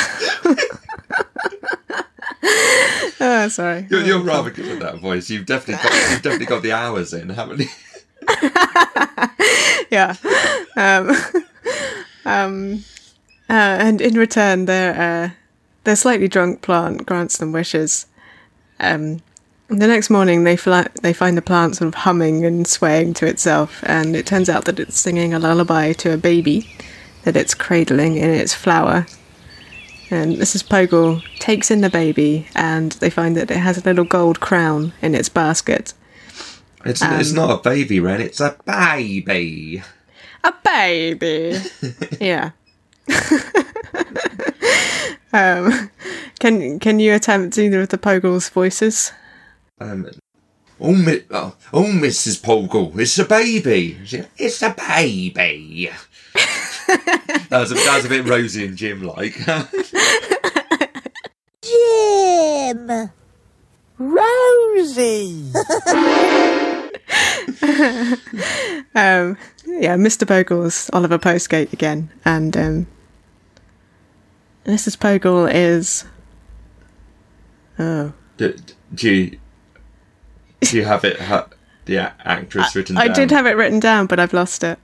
oh, 3.20 3.48
sorry. 3.50 3.88
You're, 3.89 4.03
you're 4.03 4.22
rather 4.22 4.51
good 4.51 4.68
at 4.68 4.80
that 4.80 5.00
voice. 5.00 5.30
You've 5.30 5.48
definitely 5.48 5.84
got, 5.84 6.12
you've 6.12 6.22
definitely 6.22 6.46
got 6.46 6.62
the 6.62 6.74
hours 6.74 7.13
in, 7.13 7.30
haven't 7.30 7.60
you? 7.60 7.68
yeah. 9.89 10.15
Um, 10.77 11.12
um, 12.24 12.84
uh, 13.50 13.77
and 13.80 14.00
in 14.00 14.13
return, 14.13 14.65
their 14.65 14.94
uh, 15.25 15.30
their 15.84 15.96
slightly 15.96 16.28
drunk 16.28 16.62
plant 16.62 17.06
grants 17.06 17.38
them 17.38 17.52
wishes. 17.52 18.08
Um, 18.80 19.22
the 19.68 19.88
next 19.88 20.10
morning, 20.10 20.44
they 20.44 20.56
fly, 20.56 20.88
they 21.02 21.13
find 21.13 21.38
the 21.38 21.42
plant 21.42 21.78
sort 21.78 21.88
of 21.88 21.96
humming 21.96 22.46
and 22.46 22.68
swaying 22.68 23.13
to 23.16 23.25
itself, 23.25 23.84
and 23.86 24.16
it 24.16 24.25
turns 24.25 24.50
out 24.50 24.66
that 24.66 24.80
it's 24.80 25.00
singing 25.00 25.34
a 25.34 25.40
lullaby 25.40 25.94
to 25.94 26.13
a 26.13 26.18
baby 26.18 26.70
that 27.24 27.38
it's 27.38 27.54
cradling 27.54 28.18
in 28.18 28.30
its 28.30 28.54
flower. 28.54 29.08
And 30.12 30.36
Mrs. 30.38 30.68
Pogle 30.68 31.22
takes 31.40 31.72
in 31.72 31.82
the 31.82 31.90
baby, 31.90 32.48
and 32.56 32.92
they 32.94 33.10
find 33.10 33.36
that 33.36 33.50
it 33.50 33.58
has 33.58 33.78
a 33.78 33.84
little 33.84 34.04
gold 34.04 34.40
crown 34.40 34.94
in 35.02 35.16
its 35.16 35.30
basket. 35.30 35.94
It's 36.86 37.02
it's 37.02 37.32
not 37.32 37.60
a 37.60 37.62
baby, 37.70 38.00
Ren. 38.00 38.22
It's 38.22 38.42
a 38.42 38.58
baby. 38.66 39.82
A 40.44 40.54
baby. 40.63 41.58
yeah. 42.20 42.52
um, 45.34 45.90
can 46.40 46.80
can 46.80 47.00
you 47.00 47.13
attempt 47.13 47.58
either 47.58 47.82
of 47.82 47.90
the 47.90 47.98
Pogles' 47.98 48.50
voices? 48.50 49.12
Um, 49.80 50.08
oh, 50.80 50.94
mi- 50.94 51.24
oh, 51.32 51.56
oh, 51.74 51.84
Mrs. 51.84 52.42
Pogle, 52.42 52.98
it's 53.00 53.20
a 53.20 53.25
baby. 53.25 53.98
It's 54.38 54.62
a 54.62 54.70
baby. 54.70 55.90
that, 56.88 57.50
was 57.52 57.72
a, 57.72 57.75
that 57.75 57.96
was 57.98 58.06
a 58.06 58.10
bit 58.10 58.28
Rosie 58.28 58.66
and 58.66 58.78
Jim 58.78 59.04
like. 59.04 59.36
Jim! 61.62 63.12
Rosie! 63.98 65.52
Um, 68.96 69.38
yeah, 69.66 69.96
Mr. 69.96 70.28
Pogle's 70.28 70.90
Oliver 70.94 71.18
Postgate 71.18 71.74
again, 71.74 72.12
and 72.25 72.56
um, 72.56 72.88
Mrs. 74.65 75.00
Pogle 75.00 75.46
is. 75.46 76.05
Oh, 77.79 78.13
do, 78.38 78.55
do 78.93 79.13
you 79.13 79.39
do 80.62 80.77
you 80.77 80.86
have 80.86 81.03
it? 81.03 81.20
Ha, 81.20 81.48
the 81.86 81.98
actress 81.98 82.75
written 82.75 82.96
down? 82.96 83.10
I 83.10 83.13
did 83.13 83.32
have 83.32 83.46
it 83.46 83.58
written 83.58 83.79
down, 83.79 84.05
but 84.05 84.20
I've 84.20 84.34
lost 84.34 84.63
it. 84.63 84.79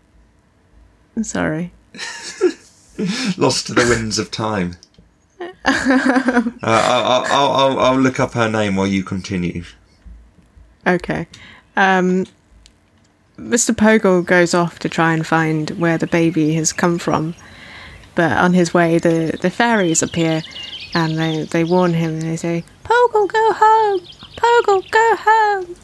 I'm 1.16 1.24
sorry. 1.24 1.72
Lost 3.38 3.68
to 3.68 3.74
the 3.74 3.86
winds 3.90 4.20
of 4.20 4.30
time. 4.30 4.76
uh, 5.40 6.44
I'll, 6.62 7.26
I'll, 7.26 7.52
I'll, 7.52 7.80
I'll 7.80 8.00
look 8.00 8.20
up 8.20 8.34
her 8.34 8.50
name 8.50 8.76
while 8.76 8.88
you 8.88 9.04
continue. 9.04 9.64
Okay. 10.86 11.28
Um, 11.78 12.26
Mr. 13.38 13.76
Pogle 13.76 14.22
goes 14.22 14.54
off 14.54 14.80
to 14.80 14.90
try 14.90 15.14
and 15.14 15.26
find 15.26 15.70
where 15.72 15.98
the 15.98 16.08
baby 16.08 16.54
has 16.56 16.74
come 16.74 17.00
from, 17.00 17.36
but 18.16 18.32
on 18.34 18.54
his 18.54 18.74
way, 18.74 18.98
the, 18.98 19.38
the 19.42 19.50
fairies 19.50 20.02
appear 20.02 20.42
and 20.94 21.18
they, 21.18 21.44
they 21.44 21.64
warn 21.64 21.94
him 21.94 22.12
and 22.12 22.22
they 22.22 22.36
say, 22.36 22.64
Pogle, 22.84 23.28
go 23.28 23.54
home! 23.54 24.02
Pogle, 24.36 24.82
go 24.90 25.16
home! 25.20 25.76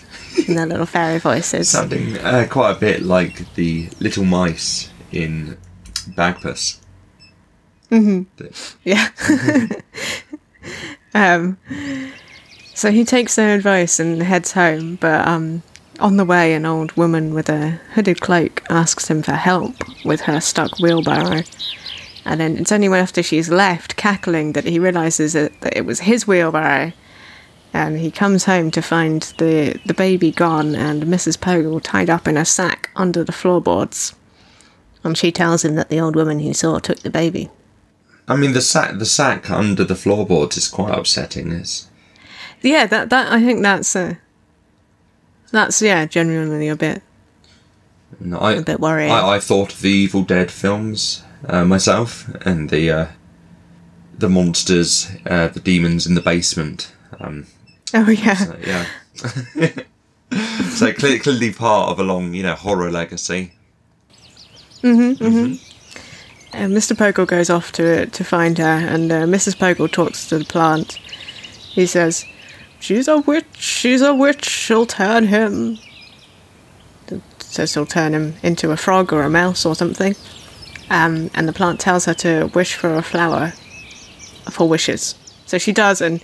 In 0.48 0.55
their 0.55 0.65
little 0.65 0.86
fairy 0.86 1.20
voices. 1.20 1.70
Sounding 1.70 2.17
uh, 2.17 2.48
quite 2.50 2.72
a 2.72 2.79
bit 2.79 3.03
like 3.03 3.53
the 3.55 3.89
little 4.00 4.25
mice 4.25 4.89
in 5.12 5.58
Bagpuss. 6.10 6.79
Mm-hmm. 7.91 8.24
Yeah. 8.84 9.10
um, 11.13 11.58
so 12.74 12.91
he 12.91 13.05
takes 13.05 13.36
their 13.36 13.55
advice 13.55 14.00
and 14.00 14.22
heads 14.22 14.51
home, 14.51 14.98
but 14.98 15.25
um, 15.27 15.63
on 16.00 16.17
the 16.17 16.25
way, 16.25 16.53
an 16.53 16.65
old 16.65 16.91
woman 16.94 17.34
with 17.34 17.50
a 17.50 17.79
hooded 17.94 18.20
cloak 18.20 18.63
asks 18.70 19.08
him 19.08 19.22
for 19.22 19.34
help 19.34 19.75
with 20.03 20.22
her 20.22 20.41
stuck 20.41 20.79
wheelbarrow. 20.79 21.44
And 22.25 22.39
then 22.39 22.58
it's 22.58 22.72
only 22.72 22.89
when 22.89 23.01
after 23.01 23.22
she's 23.22 23.50
left, 23.50 23.96
cackling, 23.96 24.53
that 24.53 24.65
he 24.65 24.79
realizes 24.79 25.34
that, 25.34 25.60
that 25.62 25.77
it 25.77 25.86
was 25.86 26.01
his 26.01 26.27
wheelbarrow. 26.27 26.91
And 27.72 28.00
he 28.00 28.10
comes 28.10 28.46
home 28.46 28.72
to 28.72 28.82
find 28.82 29.22
the, 29.38 29.79
the 29.86 29.94
baby 29.94 30.32
gone 30.32 30.75
and 30.75 31.03
Mrs. 31.03 31.39
Pogle 31.39 31.79
tied 31.79 32.10
up 32.10 32.27
in 32.27 32.38
a 32.38 32.46
sack 32.46 32.89
under 32.96 33.24
the 33.24 33.34
floorboards. 33.34 34.15
And 35.03 35.17
she 35.17 35.32
tells 35.32 35.63
him 35.63 35.75
that 35.75 35.89
the 35.89 36.00
old 36.00 36.15
woman 36.15 36.39
he 36.39 36.53
saw 36.53 36.79
took 36.79 37.00
the 37.00 37.10
baby. 37.10 37.50
I 38.27 38.36
mean, 38.36 38.53
the 38.53 38.62
sack 38.62 38.98
the 38.98 39.05
sack 39.05 39.51
under 39.51 39.84
the 39.84 39.94
floorboards 39.94 40.58
is 40.58 40.67
quite 40.67 40.98
upsetting. 40.98 41.51
It's, 41.51 41.88
yeah 42.65 42.86
that 42.86 43.10
that 43.10 43.32
i 43.32 43.41
think 43.41 43.62
that's 43.62 43.96
a 43.96 44.17
that's 45.51 45.82
yeah 45.82 46.05
genuinely 46.05 46.67
a 46.67 46.75
bit 46.75 47.01
no, 48.20 48.38
I, 48.38 48.53
A 48.53 48.62
bit 48.62 48.79
worrying. 48.79 49.12
I, 49.12 49.36
I 49.36 49.39
thought 49.39 49.74
of 49.74 49.82
the 49.82 49.89
Evil 49.89 50.24
Dead 50.24 50.50
films 50.50 51.25
uh, 51.47 51.65
myself, 51.65 52.27
and 52.45 52.69
the 52.69 52.91
uh, 52.91 53.07
the 54.17 54.29
monsters, 54.29 55.09
uh, 55.25 55.47
the 55.49 55.59
demons 55.59 56.05
in 56.07 56.15
the 56.15 56.21
basement. 56.21 56.91
Um, 57.19 57.45
oh 57.93 58.09
yeah 58.09 58.33
so, 58.35 58.57
yeah. 58.65 58.85
so 60.69 60.91
cle- 60.93 61.19
clearly 61.19 61.53
part 61.53 61.89
of 61.89 61.99
a 61.99 62.03
long, 62.03 62.33
you 62.33 62.43
know, 62.43 62.55
horror 62.55 62.91
legacy. 62.91 63.53
Mhm. 64.81 65.17
Mhm. 65.17 65.59
And 66.53 66.73
mr 66.75 66.97
pogle 66.97 67.25
goes 67.25 67.49
off 67.49 67.71
to 67.73 68.05
to 68.05 68.23
find 68.23 68.57
her 68.57 68.63
and 68.63 69.11
uh, 69.11 69.23
mrs 69.23 69.57
pogle 69.57 69.87
talks 69.89 70.27
to 70.29 70.37
the 70.37 70.45
plant 70.45 70.93
he 71.73 71.85
says 71.85 72.23
she's 72.79 73.07
a 73.09 73.17
witch 73.19 73.45
she's 73.57 74.01
a 74.01 74.13
witch 74.13 74.45
she'll 74.47 74.85
turn 74.85 75.27
him 75.27 75.77
says 77.39 77.71
she'll 77.71 77.85
turn 77.85 78.13
him 78.13 78.35
into 78.43 78.71
a 78.71 78.77
frog 78.77 79.11
or 79.11 79.23
a 79.23 79.29
mouse 79.29 79.65
or 79.65 79.75
something 79.75 80.15
um, 80.89 81.29
and 81.33 81.47
the 81.47 81.53
plant 81.53 81.79
tells 81.79 82.05
her 82.05 82.13
to 82.13 82.49
wish 82.53 82.75
for 82.75 82.95
a 82.95 83.01
flower 83.01 83.51
for 84.51 84.67
wishes 84.69 85.15
so 85.45 85.57
she 85.57 85.71
does 85.73 86.01
and 86.01 86.21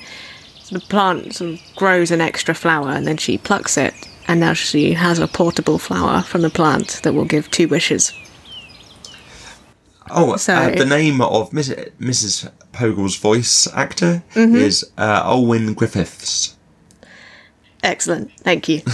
the 0.71 0.79
plant 0.79 1.33
sort 1.35 1.51
of 1.53 1.59
grows 1.75 2.11
an 2.11 2.21
extra 2.21 2.53
flower 2.53 2.89
and 2.89 3.05
then 3.07 3.17
she 3.17 3.37
plucks 3.37 3.77
it 3.77 3.93
and 4.27 4.39
now 4.39 4.53
she 4.53 4.93
has 4.93 5.19
a 5.19 5.27
portable 5.27 5.77
flower 5.79 6.21
from 6.21 6.41
the 6.41 6.49
plant 6.49 7.01
that 7.03 7.13
will 7.13 7.25
give 7.25 7.49
two 7.51 7.67
wishes 7.67 8.13
Oh, 10.13 10.35
So- 10.35 10.53
uh, 10.53 10.75
the 10.75 10.85
name 10.85 11.21
of 11.21 11.53
Miss, 11.53 11.69
Mrs. 11.99 12.51
Pogle's 12.73 13.15
voice 13.15 13.67
actor 13.73 14.23
Mm-hmm. 14.33 14.55
is 14.57 14.83
uh, 14.97 15.23
Olwyn 15.23 15.73
Griffiths. 15.73 16.57
Excellent, 17.83 18.29
thank 18.39 18.67
you. 18.67 18.81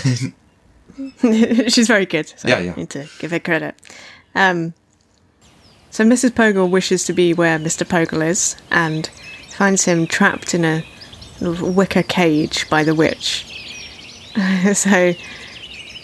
She's 1.69 1.87
very 1.87 2.05
good. 2.05 2.27
So 2.37 2.47
Yeah, 2.47 2.59
yeah. 2.59 2.73
Need 2.75 2.89
to 2.91 3.07
give 3.19 3.31
her 3.31 3.39
credit. 3.39 3.75
Um, 4.35 4.73
so 5.97 6.03
Mrs. 6.03 6.35
Pogle 6.35 6.69
wishes 6.69 7.05
to 7.05 7.13
be 7.13 7.33
where 7.33 7.57
Mr. 7.57 7.83
Pogle 7.83 8.21
is, 8.21 8.55
and 8.69 9.09
finds 9.49 9.85
him 9.85 10.05
trapped 10.05 10.53
in 10.53 10.63
a 10.63 10.83
wicker 11.41 12.03
cage 12.03 12.69
by 12.69 12.83
the 12.83 12.93
witch. 12.93 13.43
so 14.75 15.13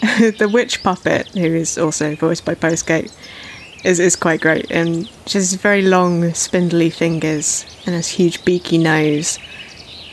the 0.00 0.50
witch 0.52 0.82
puppet, 0.82 1.28
who 1.28 1.46
is 1.46 1.78
also 1.78 2.16
voiced 2.16 2.44
by 2.44 2.56
Postgate, 2.56 3.12
is 3.84 4.00
is 4.00 4.16
quite 4.16 4.40
great, 4.40 4.68
and 4.68 5.08
she 5.26 5.38
has 5.38 5.54
very 5.54 5.82
long, 5.82 6.34
spindly 6.34 6.90
fingers 6.90 7.64
and 7.86 7.94
this 7.94 8.08
huge 8.08 8.44
beaky 8.44 8.78
nose 8.78 9.38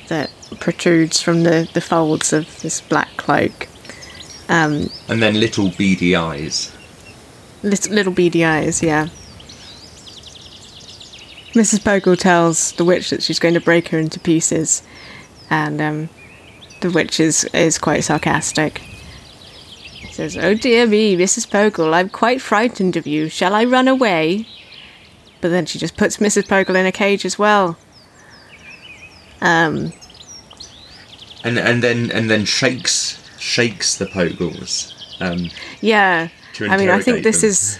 that 0.10 0.30
protrudes 0.60 1.20
from 1.20 1.42
the, 1.42 1.68
the 1.74 1.82
folds 1.82 2.34
of 2.34 2.62
this 2.62 2.82
black 2.82 3.10
cloak. 3.18 3.68
Um, 4.48 4.92
and 5.10 5.24
then 5.24 5.40
little 5.40 5.72
beady 5.72 6.16
eyes. 6.16 6.72
Little, 7.64 7.96
little 7.96 8.14
beady 8.14 8.46
eyes, 8.46 8.84
yeah. 8.84 9.08
Mrs. 11.54 11.84
Pogle 11.84 12.16
tells 12.18 12.72
the 12.74 12.86
witch 12.86 13.10
that 13.10 13.22
she's 13.24 13.40
going 13.40 13.54
to 13.54 13.60
break 13.62 13.90
her 13.90 14.00
into 14.00 14.20
pieces, 14.20 14.84
and 15.50 15.82
um, 15.82 16.10
the 16.82 16.90
witch 16.90 17.20
is, 17.20 17.44
is 17.54 17.78
quite 17.78 18.04
sarcastic. 18.04 18.82
She 20.00 20.14
says, 20.14 20.38
Oh 20.38 20.54
dear 20.54 20.88
me, 20.88 21.16
Mrs. 21.18 21.50
Pogle, 21.50 21.94
I'm 21.94 22.10
quite 22.10 22.42
frightened 22.42 22.96
of 22.96 23.06
you. 23.06 23.28
Shall 23.30 23.54
I 23.54 23.66
run 23.66 23.88
away? 23.88 24.48
But 25.42 25.50
then 25.50 25.66
she 25.66 25.78
just 25.80 25.98
puts 25.98 26.18
Mrs. 26.18 26.48
Pogle 26.48 26.76
in 26.76 26.86
a 26.86 26.92
cage 26.92 27.26
as 27.26 27.38
well. 27.38 27.78
Um, 29.42 29.92
And 31.44 31.58
and 31.58 31.82
then 31.84 32.12
and 32.12 32.30
then 32.30 32.46
shakes 32.46 33.20
shakes 33.40 33.98
the 33.98 34.06
Pogles. 34.06 34.94
Um, 35.20 35.50
Yeah, 35.82 36.30
I 36.62 36.78
mean, 36.78 36.90
I 36.90 37.02
think 37.02 37.24
this 37.24 37.42
them. 37.42 37.50
is, 37.50 37.80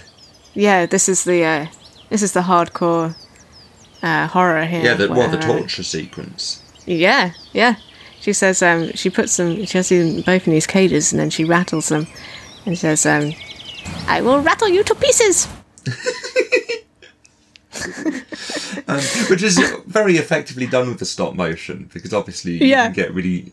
yeah, 0.54 0.86
this 0.86 1.08
is 1.08 1.22
the, 1.24 1.44
uh, 1.44 1.66
this 2.10 2.22
is 2.22 2.32
the 2.32 2.40
hardcore 2.42 3.14
uh, 4.02 4.26
horror 4.28 4.64
here. 4.66 4.82
yeah, 4.82 4.94
the, 4.94 5.08
well, 5.08 5.28
the 5.30 5.38
uh, 5.38 5.42
torture 5.42 5.82
sequence. 5.82 6.62
Yeah, 6.86 7.32
yeah. 7.52 7.76
She 8.20 8.32
says 8.32 8.62
um, 8.62 8.92
she 8.92 9.10
puts 9.10 9.36
them, 9.36 9.64
she 9.64 9.78
has 9.78 9.88
them 9.88 10.20
both 10.22 10.46
in 10.46 10.52
these 10.52 10.66
cages, 10.66 11.12
and 11.12 11.20
then 11.20 11.30
she 11.30 11.44
rattles 11.44 11.88
them, 11.88 12.06
and 12.66 12.78
says, 12.78 13.04
um, 13.06 13.32
"I 14.06 14.20
will 14.20 14.40
rattle 14.40 14.68
you 14.68 14.82
to 14.84 14.94
pieces." 14.94 15.48
um, 18.88 19.00
which 19.30 19.42
is 19.42 19.58
very 19.86 20.16
effectively 20.16 20.66
done 20.66 20.88
with 20.88 20.98
the 20.98 21.04
stop 21.04 21.34
motion 21.34 21.88
because 21.92 22.12
obviously 22.12 22.52
you 22.52 22.66
Yeah. 22.66 22.84
can 22.86 22.92
get 22.92 23.14
really 23.14 23.52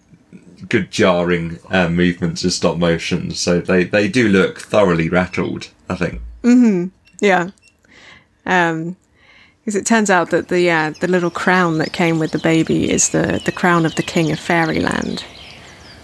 good 0.67 0.91
jarring 0.91 1.57
uh, 1.71 1.87
movements 1.89 2.43
of 2.43 2.51
stop 2.53 2.77
motion. 2.77 3.31
So 3.31 3.61
they, 3.61 3.85
they 3.85 4.07
do 4.07 4.27
look 4.27 4.59
thoroughly 4.59 5.09
rattled. 5.09 5.69
I 5.89 5.95
think. 5.95 6.21
Mm. 6.43 6.91
Yeah. 7.21 7.49
Um, 8.45 8.95
because 9.69 9.79
it 9.79 9.85
turns 9.85 10.09
out 10.09 10.31
that 10.31 10.47
the 10.47 10.71
uh, 10.71 10.91
the 10.99 11.07
little 11.07 11.29
crown 11.29 11.77
that 11.77 11.93
came 11.93 12.17
with 12.17 12.31
the 12.31 12.39
baby 12.39 12.89
is 12.89 13.09
the 13.09 13.39
the 13.45 13.51
crown 13.51 13.85
of 13.85 13.93
the 13.93 14.01
king 14.01 14.31
of 14.31 14.39
fairyland, 14.39 15.23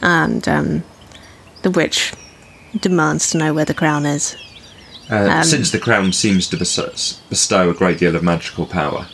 and 0.03 0.47
um, 0.47 0.83
the 1.63 1.71
witch 1.71 2.13
demands 2.79 3.31
to 3.31 3.39
know 3.39 3.55
where 3.55 3.65
the 3.65 3.73
crown 3.73 4.05
is. 4.05 4.35
Uh, 5.09 5.15
Um, 5.15 5.43
since 5.43 5.71
the 5.71 5.79
crown 5.79 6.13
seems 6.13 6.47
to 6.49 6.57
bestow 6.57 7.71
a 7.71 7.73
great 7.73 7.97
deal 7.97 8.15
of 8.15 8.21
magical 8.21 8.67
power. 8.67 9.07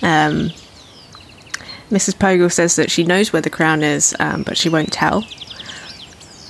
Um, 0.00 0.50
Mrs. 1.90 2.18
Pogle 2.18 2.50
says 2.50 2.76
that 2.76 2.90
she 2.90 3.04
knows 3.04 3.34
where 3.34 3.42
the 3.42 3.50
crown 3.50 3.82
is, 3.82 4.16
um, 4.18 4.44
but 4.44 4.56
she 4.56 4.70
won't 4.70 4.92
tell. 4.92 5.26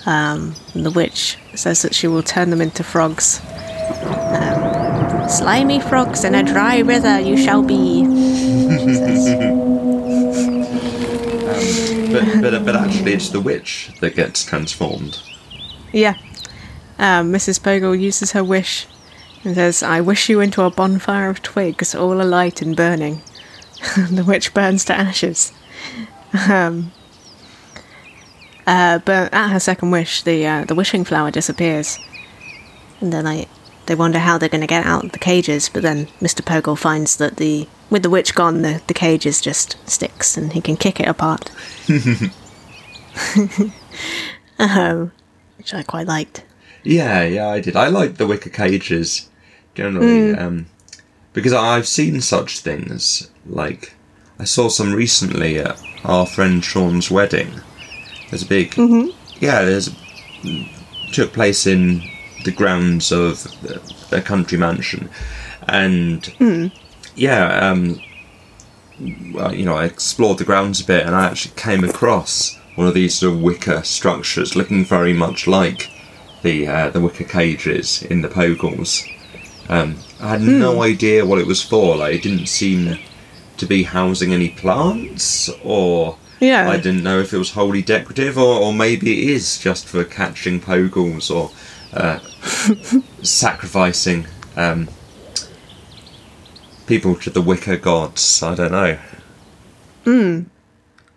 Um, 0.06 0.54
and 0.74 0.86
the 0.86 0.92
witch 0.92 1.36
says 1.56 1.82
that 1.82 1.96
she 1.96 2.06
will 2.06 2.22
turn 2.22 2.50
them 2.50 2.60
into 2.60 2.84
frogs. 2.84 3.40
Um, 5.32 5.38
Slimy 5.38 5.80
frogs 5.80 6.24
in 6.24 6.34
a 6.34 6.42
dry 6.42 6.80
river 6.80 7.18
you 7.18 7.38
shall 7.38 7.62
be. 7.62 8.04
says. 8.94 9.34
But, 12.12 12.42
but, 12.42 12.64
but 12.66 12.76
actually, 12.76 13.14
it's 13.14 13.30
the 13.30 13.40
witch 13.40 13.90
that 14.00 14.14
gets 14.14 14.44
transformed. 14.44 15.22
Yeah. 15.92 16.18
Um, 16.98 17.32
Mrs. 17.32 17.62
Pogle 17.62 17.98
uses 17.98 18.32
her 18.32 18.44
wish 18.44 18.86
and 19.42 19.54
says, 19.54 19.82
I 19.82 20.02
wish 20.02 20.28
you 20.28 20.40
into 20.40 20.62
a 20.64 20.70
bonfire 20.70 21.30
of 21.30 21.40
twigs, 21.40 21.94
all 21.94 22.20
alight 22.20 22.60
and 22.60 22.76
burning. 22.76 23.22
the 24.10 24.24
witch 24.26 24.52
burns 24.52 24.84
to 24.84 24.94
ashes. 24.94 25.52
Um, 26.50 26.92
uh, 28.66 28.98
but 28.98 29.32
at 29.32 29.48
her 29.48 29.60
second 29.60 29.90
wish, 29.92 30.22
the 30.22 30.46
uh, 30.46 30.64
the 30.66 30.74
wishing 30.74 31.04
flower 31.04 31.30
disappears. 31.30 31.98
And 33.00 33.12
then 33.12 33.24
they, 33.24 33.48
they 33.86 33.94
wonder 33.94 34.18
how 34.18 34.38
they're 34.38 34.48
going 34.48 34.60
to 34.60 34.66
get 34.66 34.86
out 34.86 35.04
of 35.04 35.12
the 35.12 35.18
cages, 35.18 35.68
but 35.68 35.82
then 35.82 36.06
Mr. 36.20 36.44
Pogle 36.44 36.76
finds 36.76 37.16
that 37.16 37.36
the 37.36 37.68
with 37.90 38.02
the 38.02 38.10
witch 38.10 38.34
gone, 38.34 38.62
the, 38.62 38.80
the 38.86 38.94
cages 38.94 39.40
just 39.40 39.76
sticks 39.88 40.36
and 40.36 40.52
he 40.54 40.60
can 40.60 40.76
kick 40.76 40.98
it 40.98 41.08
apart. 41.08 41.50
um, 44.58 45.12
which 45.58 45.74
I 45.74 45.82
quite 45.82 46.06
liked. 46.06 46.44
Yeah, 46.84 47.22
yeah, 47.24 47.48
I 47.48 47.60
did. 47.60 47.76
I 47.76 47.88
liked 47.88 48.18
the 48.18 48.26
wicker 48.26 48.50
cages 48.50 49.28
generally, 49.74 50.34
um, 50.34 50.66
because 51.32 51.52
I've 51.52 51.86
seen 51.86 52.20
such 52.20 52.60
things. 52.60 53.30
Like 53.46 53.94
I 54.38 54.44
saw 54.44 54.68
some 54.68 54.92
recently 54.92 55.58
at 55.58 55.80
our 56.04 56.26
friend 56.26 56.64
Sean's 56.64 57.10
wedding. 57.10 57.60
There's 58.30 58.42
a 58.42 58.46
big, 58.46 58.74
yeah. 59.38 59.62
There's 59.64 59.90
took 61.12 61.32
place 61.32 61.66
in 61.66 62.02
the 62.44 62.52
grounds 62.52 63.12
of 63.12 63.46
a 64.12 64.20
country 64.20 64.58
mansion, 64.58 65.08
and 65.68 66.72
yeah, 67.14 67.46
um, 67.70 68.00
well, 69.32 69.54
you 69.54 69.64
know, 69.64 69.76
I 69.76 69.84
explored 69.84 70.38
the 70.38 70.44
grounds 70.44 70.80
a 70.80 70.84
bit, 70.84 71.06
and 71.06 71.14
I 71.14 71.26
actually 71.26 71.54
came 71.56 71.84
across 71.84 72.58
one 72.76 72.86
of 72.86 72.94
these 72.94 73.14
sort 73.14 73.34
of 73.34 73.42
wicker 73.42 73.82
structures, 73.82 74.56
looking 74.56 74.84
very 74.84 75.12
much 75.12 75.46
like 75.46 75.90
the 76.42 76.66
uh, 76.66 76.90
the 76.90 77.00
wicker 77.00 77.24
cages 77.24 78.02
in 78.02 78.22
the 78.22 78.28
Pogles. 78.28 79.02
Um, 79.68 79.96
I 80.20 80.28
had 80.28 80.40
no 80.42 80.82
idea 80.82 81.24
what 81.24 81.38
it 81.38 81.46
was 81.46 81.62
for. 81.62 81.96
Like, 81.96 82.14
it 82.16 82.22
didn't 82.22 82.46
seem 82.46 82.98
to 83.56 83.66
be 83.66 83.84
housing 83.84 84.32
any 84.32 84.50
plants, 84.50 85.48
or 85.62 86.16
Yeah. 86.40 86.68
I 86.68 86.76
didn't 86.76 87.04
know 87.04 87.20
if 87.20 87.32
it 87.32 87.38
was 87.38 87.52
wholly 87.52 87.82
decorative, 87.82 88.36
or, 88.36 88.60
or 88.60 88.72
maybe 88.72 89.12
it 89.12 89.30
is 89.30 89.58
just 89.58 89.86
for 89.86 90.04
catching 90.04 90.60
Pogles 90.60 91.30
or 91.30 91.50
uh, 91.92 92.18
sacrificing 93.22 94.26
um, 94.56 94.88
people 96.86 97.14
to 97.16 97.30
the 97.30 97.42
wicker 97.42 97.76
gods. 97.76 98.42
I 98.42 98.54
don't 98.54 98.72
know. 98.72 98.98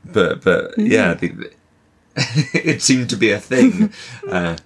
But 0.05 0.43
but 0.43 0.77
yeah, 0.77 1.13
the, 1.15 1.51
it 2.15 2.81
seemed 2.81 3.09
to 3.09 3.17
be 3.17 3.31
a 3.31 3.39
thing. 3.39 3.91
uh, 4.29 4.57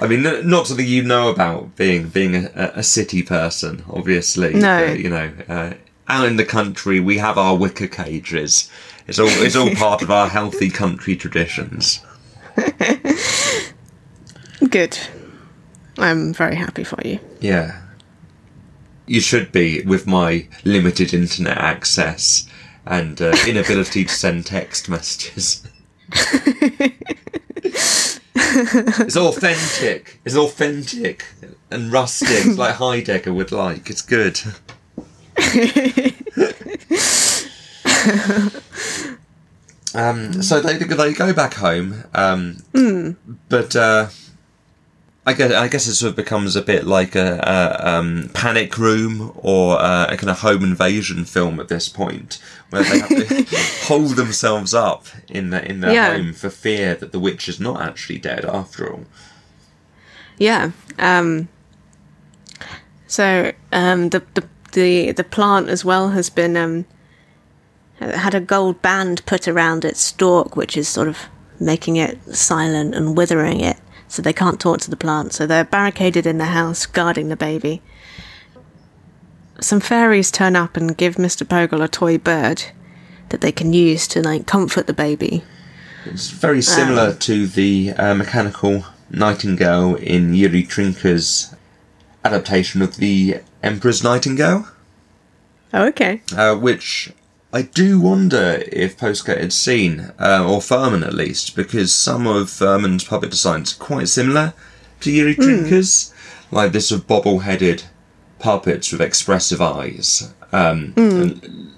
I 0.00 0.06
mean, 0.06 0.22
not 0.48 0.66
something 0.66 0.86
you 0.86 1.02
know 1.02 1.28
about 1.28 1.76
being 1.76 2.08
being 2.08 2.36
a, 2.36 2.72
a 2.76 2.82
city 2.82 3.22
person, 3.22 3.84
obviously. 3.90 4.54
No. 4.54 4.88
but, 4.88 5.00
you 5.00 5.10
know, 5.10 5.32
uh, 5.48 5.74
out 6.06 6.26
in 6.26 6.36
the 6.36 6.44
country, 6.44 7.00
we 7.00 7.18
have 7.18 7.36
our 7.36 7.56
wicker 7.56 7.88
cages. 7.88 8.70
It's 9.06 9.18
all 9.18 9.28
it's 9.28 9.56
all 9.56 9.74
part 9.74 10.02
of 10.02 10.10
our 10.10 10.28
healthy 10.28 10.70
country 10.70 11.16
traditions. 11.16 12.00
Good. 14.66 14.98
I'm 15.98 16.32
very 16.32 16.56
happy 16.56 16.84
for 16.84 16.98
you. 17.04 17.18
Yeah. 17.40 17.80
You 19.06 19.20
should 19.20 19.52
be 19.52 19.82
with 19.82 20.06
my 20.06 20.48
limited 20.64 21.14
internet 21.14 21.58
access 21.58 22.48
and 22.86 23.20
uh, 23.20 23.34
inability 23.46 24.04
to 24.04 24.12
send 24.12 24.46
text 24.46 24.88
messages. 24.88 25.66
it's 28.44 29.16
authentic. 29.16 30.20
It's 30.24 30.36
authentic 30.36 31.26
and 31.70 31.92
rustic, 31.92 32.46
like 32.58 32.76
Heidegger 32.76 33.32
would 33.32 33.52
like. 33.52 33.90
It's 33.90 34.02
good. 34.02 34.40
um, 39.94 40.42
so 40.42 40.60
they 40.60 40.78
they 40.78 41.12
go 41.12 41.32
back 41.32 41.54
home, 41.54 42.04
um, 42.14 42.56
but 43.48 43.76
uh, 43.76 44.08
I 45.28 45.32
guess 45.34 45.52
I 45.52 45.68
guess 45.68 45.86
it 45.86 45.94
sort 45.94 46.10
of 46.10 46.16
becomes 46.16 46.56
a 46.56 46.62
bit 46.62 46.84
like 46.86 47.14
a, 47.14 47.30
a 47.44 47.88
um, 47.98 48.30
panic 48.34 48.78
room 48.78 49.32
or 49.36 49.78
uh, 49.80 50.06
a 50.12 50.16
kind 50.16 50.30
of 50.30 50.38
home 50.40 50.62
invasion 50.64 51.24
film 51.24 51.60
at 51.60 51.68
this 51.68 51.88
point, 51.88 52.40
where 52.70 52.82
they 52.82 52.98
have 52.98 53.08
to 53.08 53.46
hold 53.86 54.16
themselves 54.16 54.72
up 54.74 55.06
in 55.28 55.50
the, 55.50 55.60
in 55.70 55.80
their 55.80 55.92
Yeah. 55.92 56.16
home 56.16 56.32
for 56.32 56.50
fear 56.50 56.94
that 56.94 57.12
the 57.12 57.18
witch 57.20 57.48
is 57.48 57.58
not 57.60 57.80
actually 57.80 58.18
dead 58.18 58.44
after 58.44 58.90
all. 58.92 59.04
Yeah. 60.38 60.70
Um, 60.98 61.48
so 63.06 63.52
um, 63.72 64.10
the, 64.10 64.22
the 64.34 64.44
the 64.72 65.12
the 65.12 65.24
plant 65.24 65.68
as 65.68 65.84
well 65.84 66.10
has 66.10 66.30
been 66.30 66.56
um, 66.56 66.84
had 68.00 68.34
a 68.34 68.40
gold 68.40 68.80
band 68.82 69.24
put 69.26 69.48
around 69.48 69.84
its 69.84 70.00
stalk, 70.00 70.56
which 70.56 70.76
is 70.76 70.88
sort 70.88 71.08
of 71.08 71.18
making 71.60 71.96
it 71.96 72.18
silent 72.34 72.94
and 72.94 73.16
withering 73.16 73.60
it, 73.60 73.76
so 74.08 74.22
they 74.22 74.32
can't 74.32 74.60
talk 74.60 74.80
to 74.80 74.90
the 74.90 74.96
plant. 74.96 75.32
So 75.32 75.46
they're 75.46 75.64
barricaded 75.64 76.26
in 76.26 76.38
the 76.38 76.46
house, 76.46 76.86
guarding 76.86 77.28
the 77.28 77.36
baby. 77.36 77.82
Some 79.60 79.80
fairies 79.80 80.30
turn 80.30 80.56
up 80.56 80.76
and 80.76 80.96
give 80.96 81.16
Mr. 81.16 81.46
Pogle 81.46 81.82
a 81.82 81.88
toy 81.88 82.18
bird 82.18 82.64
that 83.28 83.40
they 83.40 83.52
can 83.52 83.72
use 83.72 84.08
to 84.08 84.22
like 84.22 84.46
comfort 84.46 84.86
the 84.86 84.92
baby. 84.92 85.44
It's 86.04 86.30
very 86.30 86.62
similar 86.62 87.14
to 87.14 87.46
the 87.46 87.92
uh, 87.92 88.14
mechanical 88.14 88.84
nightingale 89.10 89.96
in 89.96 90.32
Yuri 90.32 90.62
Trnka's 90.62 91.54
adaptation 92.24 92.82
of 92.82 92.96
the 92.96 93.40
Emperor's 93.62 94.02
Nightingale. 94.02 94.68
Oh, 95.74 95.86
okay. 95.88 96.22
uh, 96.34 96.54
which 96.56 97.12
I 97.50 97.62
do 97.62 97.98
wonder 97.98 98.62
if 98.70 98.98
Postgate 98.98 99.40
had 99.40 99.54
seen, 99.54 100.12
uh, 100.18 100.46
or 100.46 100.60
Firmin 100.60 101.02
at 101.02 101.14
least, 101.14 101.56
because 101.56 101.94
some 101.94 102.26
of 102.26 102.50
Firmin's 102.50 103.04
puppet 103.04 103.30
designs 103.30 103.74
are 103.74 103.82
quite 103.82 104.08
similar 104.08 104.52
to 105.00 105.10
Yuri 105.10 105.34
Trnka's, 105.34 106.12
like 106.50 106.72
this 106.72 106.88
sort 106.88 107.00
of 107.00 107.06
bobble-headed 107.06 107.84
puppets 108.38 108.92
with 108.92 109.00
expressive 109.00 109.62
eyes, 109.62 110.32
um, 110.52 110.92
and 110.96 111.72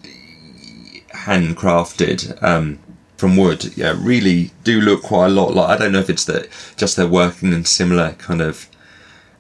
handcrafted 1.14 2.42
um, 2.42 2.80
from 3.16 3.36
wood. 3.36 3.76
Yeah, 3.76 3.96
really 3.96 4.50
do 4.64 4.80
look 4.80 5.02
quite 5.02 5.26
a 5.26 5.30
lot 5.30 5.54
like. 5.54 5.68
I 5.68 5.76
don't 5.76 5.92
know 5.92 6.00
if 6.00 6.10
it's 6.10 6.24
that 6.24 6.48
just 6.76 6.96
they're 6.96 7.06
working 7.06 7.52
in 7.52 7.64
similar 7.64 8.12
kind 8.12 8.40
of, 8.40 8.68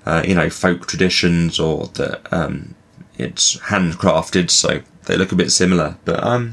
uh, 0.06 0.22
you 0.24 0.36
know, 0.36 0.48
folk 0.48 0.86
traditions, 0.86 1.58
or 1.58 1.86
that 1.94 2.32
um, 2.32 2.76
it's 3.18 3.56
handcrafted, 3.56 4.48
so 4.50 4.82
they 5.10 5.18
look 5.18 5.32
a 5.32 5.36
bit 5.36 5.50
similar. 5.50 5.96
But 6.04 6.22
um, 6.24 6.52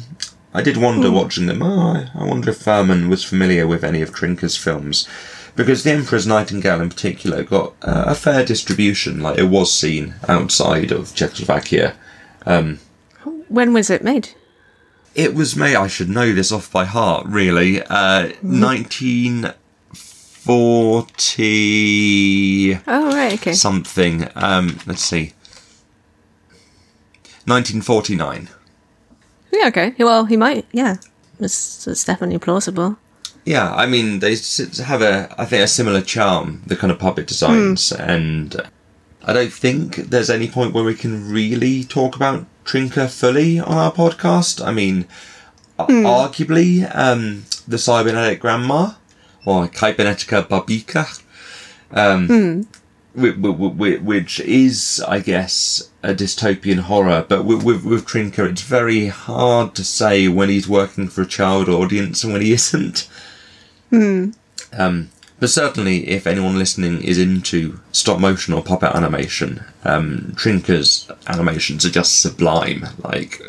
I 0.54 0.62
did 0.63 0.78
wonder 0.78 1.12
watching 1.12 1.46
them. 1.46 1.62
Oh, 1.62 1.93
I, 1.93 2.10
I 2.15 2.24
wonder 2.26 2.50
if 2.50 2.58
Firmin 2.58 3.10
was 3.10 3.24
familiar 3.24 3.67
with 3.67 3.84
any 3.84 4.02
of 4.02 4.12
Trnka's 4.12 4.58
films, 4.58 5.08
because 5.56 5.84
The 5.84 5.91
Emperor's 5.91 6.26
Nightingale 6.26 6.82
in 6.82 6.89
particular 6.89 7.43
got 7.43 7.76
uh, 7.82 8.06
a 8.08 8.15
fair 8.15 8.43
distribution. 8.43 9.22
Like 9.22 9.38
it 9.38 9.50
was 9.50 9.72
seen 9.72 10.15
outside 10.28 10.91
of 10.91 11.13
Czechoslovakia. 11.13 11.96
When 13.50 13.74
was 13.74 13.89
it 13.89 14.04
made? 14.04 14.30
It 15.15 15.34
was 15.34 15.56
made. 15.56 15.76
I 15.76 15.88
should 15.88 16.10
know 16.10 16.34
this 16.34 16.52
off 16.52 16.70
by 16.72 16.86
heart. 16.86 17.26
Really, 17.28 17.82
uh, 17.84 18.34
nineteen 18.41 19.54
forty 20.48 22.76
Oh, 22.88 23.12
right. 23.12 23.34
Okay. 23.34 23.54
something. 23.54 24.28
Um, 24.36 24.80
let's 24.86 25.04
see. 25.04 25.34
1949. 27.48 28.50
Yeah, 29.52 29.68
okay. 29.68 29.94
Well, 29.98 30.26
he 30.26 30.38
might. 30.38 30.66
Yeah, 30.72 30.98
it's, 31.40 31.88
it's 31.88 32.04
definitely 32.04 32.38
plausible. 32.40 32.98
Yeah, 33.46 33.74
I 33.74 33.86
mean 33.86 34.20
they 34.20 34.36
have 34.84 35.02
a, 35.02 35.34
I 35.38 35.46
think, 35.46 35.64
a 35.64 35.68
similar 35.68 36.02
charm. 36.02 36.62
The 36.68 36.76
kind 36.76 36.92
of 36.92 37.00
puppet 37.00 37.28
designs, 37.28 37.94
and 37.94 38.56
I 39.24 39.32
don't 39.34 39.54
think 39.54 39.96
there's 39.96 40.30
any 40.30 40.50
point 40.50 40.74
where 40.74 40.84
we 40.84 40.96
can 40.96 41.32
really 41.32 41.86
talk 41.86 42.18
about 42.18 42.46
Trnka 42.66 43.10
fully 43.10 43.58
on 43.60 43.78
our 43.78 43.94
podcast. 43.94 44.66
I 44.66 44.72
mean, 44.74 45.08
a- 45.80 45.86
arguably, 45.86 46.90
um, 46.94 47.46
the 47.66 47.78
cybernetic 47.78 48.42
grandma 48.42 48.92
or 49.46 49.68
Kybernetica 49.70 50.46
Babika, 50.50 51.22
um, 51.92 52.68
whi- 53.16 53.98
which 53.98 54.42
is, 54.42 55.02
I 55.08 55.20
guess, 55.22 55.90
a 56.08 56.13
dystopian 56.15 56.80
horror. 56.80 57.26
But 57.28 57.43
with, 57.46 57.63
with, 57.63 57.84
with 57.84 58.06
Trnka, 58.06 58.50
it's 58.50 58.62
very 58.62 59.08
hard 59.08 59.76
to 59.76 59.84
say 59.84 60.28
when 60.28 60.50
he's 60.50 60.67
working 60.67 61.08
for 61.10 61.22
a 61.22 61.28
child 61.28 61.67
audience 61.70 62.24
and 62.24 62.32
when 62.34 62.41
he 62.41 62.52
isn't. 62.60 63.08
Um, 63.91 65.10
but 65.39 65.50
certainly, 65.50 66.08
if 66.10 66.26
anyone 66.26 66.58
listening 66.58 67.02
is 67.04 67.17
into 67.20 67.80
stop 67.91 68.20
motion 68.20 68.54
or 68.54 68.63
puppet 68.63 68.96
animation, 68.96 69.63
um, 69.84 70.32
Trnka's 70.36 71.12
animations 71.28 71.86
are 71.86 71.91
just 71.91 72.20
sublime. 72.22 72.88
Like, 73.04 73.39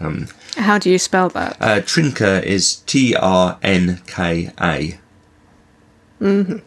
um, 0.00 0.28
How 0.56 0.78
do 0.78 0.90
you 0.90 0.98
spell 0.98 1.28
that? 1.30 1.56
uh, 1.60 1.80
Trnka 1.80 2.42
is 2.44 2.76
T 2.86 3.14
R 3.14 3.58
N 3.62 4.00
K 4.06 4.50
A. 4.60 4.98
Mm-hmm. 6.20 6.58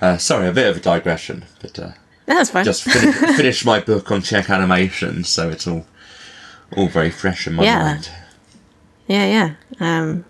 Uh, 0.00 0.18
sorry, 0.18 0.48
a 0.48 0.52
bit 0.52 0.66
of 0.68 0.76
a 0.76 0.80
digression, 0.80 1.46
but 1.62 1.78
uh, 1.78 1.92
That's 2.26 2.50
fine. 2.50 2.64
just 2.64 2.82
fin- 2.84 3.12
finished 3.36 3.64
my 3.64 3.80
book 3.80 4.10
on 4.10 4.20
Czech 4.22 4.50
animation, 4.50 5.24
so 5.24 5.48
it's 5.48 5.66
all 5.66 5.86
all 6.76 6.88
very 6.88 7.10
fresh 7.10 7.46
in 7.46 7.54
my 7.54 7.62
Yeah. 7.64 7.82
mind. 7.82 8.10
yeah, 9.06 9.26
yeah. 9.26 9.50
Um, 9.80 10.24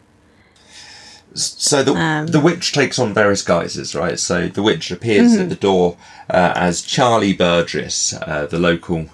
So 1.34 1.82
the 1.82 1.92
Um, 1.94 2.26
the 2.28 2.40
witch 2.40 2.72
takes 2.72 2.98
on 2.98 3.12
various 3.14 3.42
guises, 3.42 3.94
right? 3.94 4.18
So 4.18 4.48
the 4.48 4.62
witch 4.62 4.90
appears 4.90 5.34
at 5.36 5.48
the 5.48 5.54
door 5.54 5.96
uh, 6.30 6.52
as 6.54 6.82
Charlie 6.82 7.32
Burgess, 7.34 8.12
uh, 8.14 8.46
the 8.50 8.58
local 8.58 9.06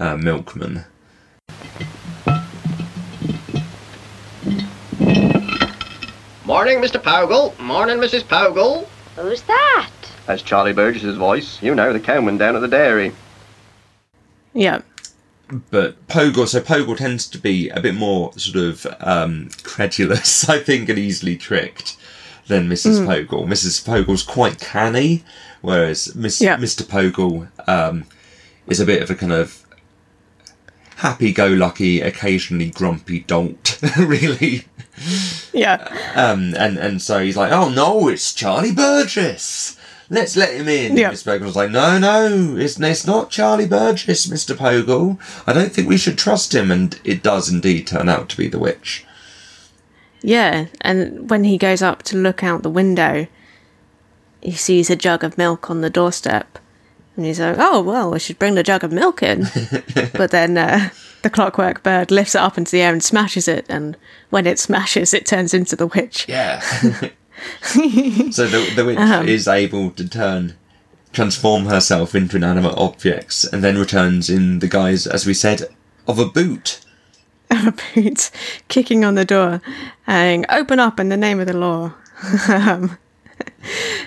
uh, 0.00 0.16
milkman. 0.16 0.84
Morning, 6.44 6.78
Mr. 6.80 7.02
Pogle. 7.02 7.54
Morning, 7.60 7.98
Mrs. 7.98 8.26
Pogle. 8.26 8.86
Who's 9.16 9.42
that? 9.42 9.90
That's 10.28 10.42
Charlie 10.42 10.74
Burgess's 10.74 11.16
voice. 11.16 11.60
You 11.62 11.74
know, 11.74 11.90
the 11.92 11.98
cowman 12.00 12.36
down 12.36 12.54
at 12.54 12.60
the 12.60 12.68
dairy. 12.68 13.12
Yeah. 14.52 14.82
but 15.70 16.06
Poggle, 16.06 16.46
so 16.46 16.60
Poggle 16.60 16.98
tends 16.98 17.26
to 17.28 17.38
be 17.38 17.70
a 17.70 17.80
bit 17.80 17.94
more 17.94 18.32
sort 18.34 18.62
of 18.62 18.86
um, 19.00 19.48
credulous, 19.62 20.46
I 20.48 20.58
think, 20.58 20.90
and 20.90 20.98
easily 20.98 21.36
tricked 21.38 21.96
than 22.46 22.68
Mrs. 22.68 23.06
Poggle. 23.06 23.46
Mrs. 23.46 23.82
Pogle's 23.86 24.22
quite 24.22 24.60
canny, 24.60 25.24
whereas 25.62 26.14
Miss, 26.14 26.42
Yeah. 26.42 26.58
Mr. 26.58 26.82
Poggle 26.82 27.48
um, 27.66 28.04
is 28.66 28.80
a 28.80 28.84
bit 28.86 29.02
of 29.02 29.08
a 29.10 29.14
kind 29.14 29.32
of 29.32 29.64
happy-go-lucky, 30.96 32.00
occasionally 32.02 32.68
grumpy 32.70 33.20
dolt, 33.20 33.78
really. 33.98 34.64
Yeah. 35.54 35.76
Um, 36.14 36.54
and 36.56 36.76
and 36.76 37.00
so 37.00 37.20
he's 37.20 37.36
like, 37.36 37.52
"Oh 37.52 37.68
no, 37.68 38.08
it's 38.08 38.34
Charlie 38.34 38.72
Burgess. 38.72 39.77
Let's 40.10 40.36
let 40.36 40.54
him 40.54 40.68
in." 40.68 40.96
Yeah. 40.96 41.10
Miss 41.10 41.24
was 41.24 41.56
like, 41.56 41.70
"No, 41.70 41.98
no, 41.98 42.56
it's 42.56 42.80
it's 42.80 43.06
not 43.06 43.30
Charlie 43.30 43.66
Burgess, 43.66 44.28
Mister 44.28 44.54
Pogle. 44.54 45.18
I 45.46 45.52
don't 45.52 45.72
think 45.72 45.88
we 45.88 45.98
should 45.98 46.18
trust 46.18 46.54
him." 46.54 46.70
And 46.70 46.98
it 47.04 47.22
does 47.22 47.48
indeed 47.48 47.86
turn 47.86 48.08
out 48.08 48.28
to 48.30 48.36
be 48.36 48.48
the 48.48 48.58
witch. 48.58 49.04
Yeah. 50.22 50.66
And 50.80 51.30
when 51.30 51.44
he 51.44 51.58
goes 51.58 51.82
up 51.82 52.02
to 52.04 52.16
look 52.16 52.42
out 52.42 52.62
the 52.62 52.70
window, 52.70 53.26
he 54.40 54.52
sees 54.52 54.90
a 54.90 54.96
jug 54.96 55.24
of 55.24 55.38
milk 55.38 55.70
on 55.70 55.80
the 55.80 55.90
doorstep. 55.90 56.58
And 57.16 57.26
he's 57.26 57.40
like, 57.40 57.56
oh, 57.58 57.80
well, 57.82 58.14
I 58.14 58.18
should 58.18 58.38
bring 58.38 58.54
the 58.54 58.62
jug 58.62 58.84
of 58.84 58.92
milk 58.92 59.22
in. 59.22 59.46
but 60.14 60.30
then 60.30 60.56
uh, 60.56 60.90
the 61.22 61.30
clockwork 61.30 61.82
bird 61.82 62.10
lifts 62.12 62.36
it 62.36 62.40
up 62.40 62.56
into 62.56 62.70
the 62.70 62.80
air 62.80 62.92
and 62.92 63.02
smashes 63.02 63.48
it. 63.48 63.66
And 63.68 63.96
when 64.30 64.46
it 64.46 64.58
smashes, 64.58 65.12
it 65.12 65.26
turns 65.26 65.52
into 65.52 65.74
the 65.74 65.88
witch. 65.88 66.26
Yeah. 66.28 66.62
so 67.60 68.46
the 68.46 68.72
the 68.74 68.84
witch 68.84 69.28
is 69.28 69.48
able 69.48 69.90
to 69.92 70.08
turn. 70.08 70.54
Transform 71.10 71.64
herself 71.64 72.14
into 72.14 72.36
inanimate 72.36 72.76
objects 72.76 73.42
and 73.42 73.64
then 73.64 73.78
returns 73.78 74.28
in 74.28 74.58
the 74.58 74.68
guise, 74.68 75.06
as 75.06 75.24
we 75.24 75.32
said, 75.32 75.62
of 76.06 76.18
a 76.18 76.26
boot. 76.26 76.80
a 77.50 77.72
boot 77.94 78.30
kicking 78.68 79.06
on 79.06 79.14
the 79.14 79.24
door 79.24 79.62
and 80.06 80.44
open 80.50 80.78
up 80.78 81.00
in 81.00 81.08
the 81.08 81.16
name 81.16 81.40
of 81.40 81.46
the 81.46 81.56
law. 81.56 81.94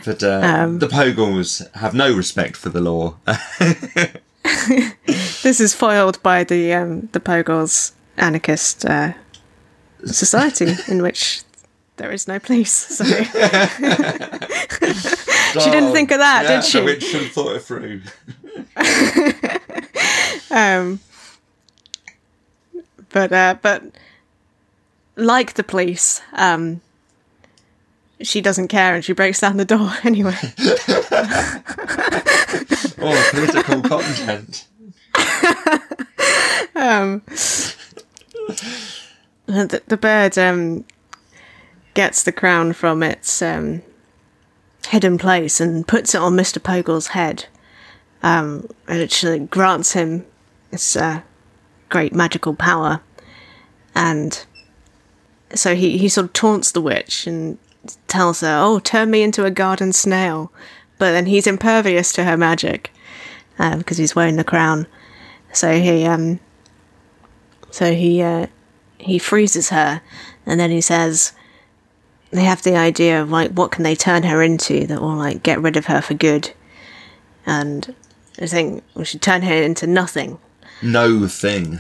But 0.06 0.24
uh, 0.24 0.68
the 0.78 0.88
Pogles 0.88 1.62
have 1.76 1.94
no 1.94 2.14
respect 2.14 2.56
for 2.58 2.70
the 2.70 2.82
law. 2.82 3.16
This 5.44 5.60
is 5.60 5.74
foiled 5.74 6.22
by 6.24 6.44
the 6.44 6.74
um, 6.74 7.10
the 7.14 7.20
Pogles 7.20 7.94
anarchist 8.18 8.86
uh, 8.86 9.14
society 10.06 10.76
in 10.88 11.02
which 11.02 11.42
there 12.02 12.12
is 12.12 12.28
no 12.28 12.40
police. 12.40 12.72
So 12.72 13.04
she 13.06 13.22
didn't 15.70 15.94
think 15.94 16.10
of 16.10 16.18
that, 16.18 16.44
yeah, 16.44 16.56
did 16.56 16.64
she? 16.64 16.82
Witch 16.82 17.04
should 17.04 17.22
have 17.22 17.32
thought 17.32 17.56
it 17.56 17.62
through. 17.62 18.02
Um, 20.54 21.00
but 23.14 23.32
uh, 23.32 23.56
but 23.62 23.84
like 25.16 25.54
the 25.54 25.64
police, 25.64 26.22
um, 26.34 26.82
she 28.20 28.42
doesn't 28.42 28.68
care 28.68 28.94
and 28.94 29.06
she 29.06 29.14
breaks 29.14 29.40
down 29.40 29.56
the 29.56 29.64
door 29.64 29.94
anyway. 30.04 30.36
Oh, 33.00 33.30
political 33.32 33.82
content. 33.82 34.68
the, 39.46 39.82
the 39.88 39.98
bird 39.98 40.38
um, 40.38 40.84
gets 41.94 42.24
the 42.24 42.32
crown 42.32 42.74
from 42.74 43.04
its 43.04 43.42
um, 43.42 43.82
hidden 44.88 45.18
place 45.18 45.60
and 45.60 45.88
puts 45.88 46.16
it 46.16 46.22
on 46.22 46.36
Mr. 46.36 46.62
Pogle's 46.62 47.08
head. 47.08 47.46
Um, 48.24 48.68
and 48.88 49.02
it 49.02 49.50
grants 49.50 49.94
him 49.94 50.26
this 50.70 50.96
uh, 50.96 51.22
great 51.90 52.14
magical 52.14 52.56
power. 52.56 53.02
And 53.96 54.46
so 55.54 55.76
he, 55.76 55.98
he 55.98 56.08
sort 56.08 56.26
of 56.26 56.34
taunts 56.34 56.72
the 56.72 56.82
witch 56.82 57.28
and 57.28 57.58
tells 58.08 58.42
her, 58.42 58.60
Oh, 58.62 58.80
turn 58.80 59.12
me 59.12 59.24
into 59.24 59.46
a 59.46 59.52
garden 59.52 59.92
snail. 59.92 60.52
But 60.98 61.12
then 61.12 61.26
he's 61.26 61.48
impervious 61.48 62.14
to 62.14 62.24
her 62.24 62.38
magic 62.38 62.92
uh, 63.58 63.78
because 63.78 63.98
he's 63.98 64.16
wearing 64.16 64.36
the 64.36 64.44
crown. 64.44 64.88
So 65.52 65.80
he 65.80 66.06
um, 66.06 66.40
so 67.72 67.94
he 67.94 68.22
uh, 68.22 68.48
he 68.98 69.18
freezes 69.18 69.70
her, 69.70 70.02
and 70.46 70.60
then 70.60 70.70
he 70.70 70.82
says 70.82 71.34
they 72.32 72.44
have 72.44 72.64
the 72.64 72.76
idea 72.76 73.22
of 73.22 73.30
like 73.30 73.52
what 73.52 73.72
can 73.72 73.84
they 73.84 73.96
turn 73.96 74.24
her 74.24 74.42
into 74.42 74.88
that 74.88 75.02
will 75.02 75.16
like 75.16 75.44
get 75.44 75.62
rid 75.62 75.78
of 75.78 75.86
her 75.86 76.02
for 76.02 76.14
good, 76.14 76.52
and 77.46 77.94
I 78.42 78.48
think 78.48 78.84
we 78.96 79.06
should 79.06 79.22
turn 79.22 79.42
her 79.44 79.54
into 79.54 79.86
nothing, 79.88 80.40
No 80.82 81.28
thing. 81.28 81.80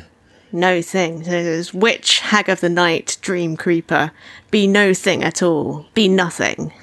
no 0.51 0.81
thing. 0.81 1.23
So 1.23 1.31
there's 1.31 1.73
witch, 1.73 2.19
hag 2.19 2.49
of 2.49 2.59
the 2.61 2.69
night, 2.69 3.17
dream 3.21 3.55
creeper, 3.57 4.11
be 4.51 4.67
no 4.67 4.93
thing 4.93 5.23
at 5.23 5.41
all, 5.41 5.85
be 5.93 6.07
nothing. 6.07 6.73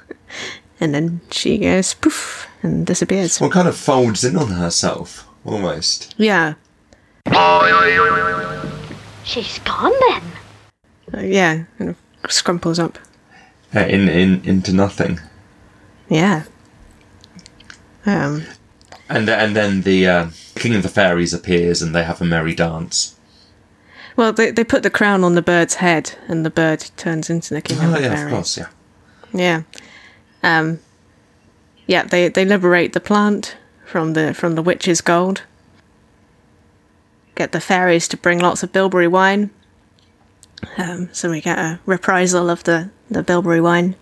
and 0.80 0.94
then 0.94 1.20
she 1.30 1.58
goes 1.58 1.94
poof 1.94 2.46
and 2.62 2.86
disappears. 2.86 3.40
Well, 3.40 3.50
kind 3.50 3.68
of 3.68 3.76
folds 3.76 4.24
in 4.24 4.36
on 4.36 4.48
herself, 4.52 5.26
almost. 5.44 6.14
Yeah, 6.16 6.54
She's 9.24 9.58
gone 9.60 9.92
then. 10.08 10.22
Uh, 11.12 11.20
yeah, 11.26 11.64
kind 11.78 11.90
of 11.90 11.96
scrumples 12.28 12.78
up. 12.78 12.98
Uh, 13.74 13.80
in, 13.80 14.08
in 14.08 14.42
into 14.44 14.72
nothing. 14.72 15.20
Yeah. 16.08 16.44
Um. 18.06 18.44
And 19.08 19.28
and 19.28 19.54
then 19.56 19.82
the 19.82 20.06
uh, 20.06 20.26
king 20.54 20.74
of 20.74 20.82
the 20.82 20.88
fairies 20.88 21.34
appears, 21.34 21.82
and 21.82 21.94
they 21.94 22.04
have 22.04 22.20
a 22.20 22.24
merry 22.24 22.54
dance. 22.54 23.16
Well, 24.16 24.32
they 24.32 24.50
they 24.50 24.64
put 24.64 24.82
the 24.82 24.90
crown 24.90 25.24
on 25.24 25.34
the 25.34 25.42
bird's 25.42 25.74
head, 25.76 26.12
and 26.28 26.44
the 26.44 26.50
bird 26.50 26.90
turns 26.96 27.28
into 27.28 27.52
the 27.52 27.60
king 27.60 27.78
of 27.78 27.84
Oh 27.84 27.90
the 27.92 28.00
yeah, 28.02 28.06
of 28.12 28.18
fairies. 28.18 28.32
course, 28.32 28.56
yeah. 28.58 28.68
Yeah. 29.32 29.62
Um. 30.42 30.78
Yeah, 31.86 32.04
they 32.04 32.28
they 32.28 32.44
liberate 32.44 32.92
the 32.92 33.00
plant 33.00 33.56
from 33.84 34.12
the 34.14 34.32
from 34.34 34.54
the 34.54 34.62
witch's 34.62 35.00
gold. 35.00 35.42
Get 37.34 37.52
the 37.52 37.60
fairies 37.60 38.06
to 38.08 38.16
bring 38.16 38.38
lots 38.38 38.62
of 38.62 38.72
bilberry 38.72 39.08
wine. 39.08 39.50
Um, 40.78 41.08
so 41.12 41.30
we 41.30 41.40
get 41.40 41.58
a 41.58 41.80
reprisal 41.86 42.50
of 42.50 42.64
the 42.64 42.90
the 43.10 43.22
bilberry 43.22 43.60
wine. 43.60 43.96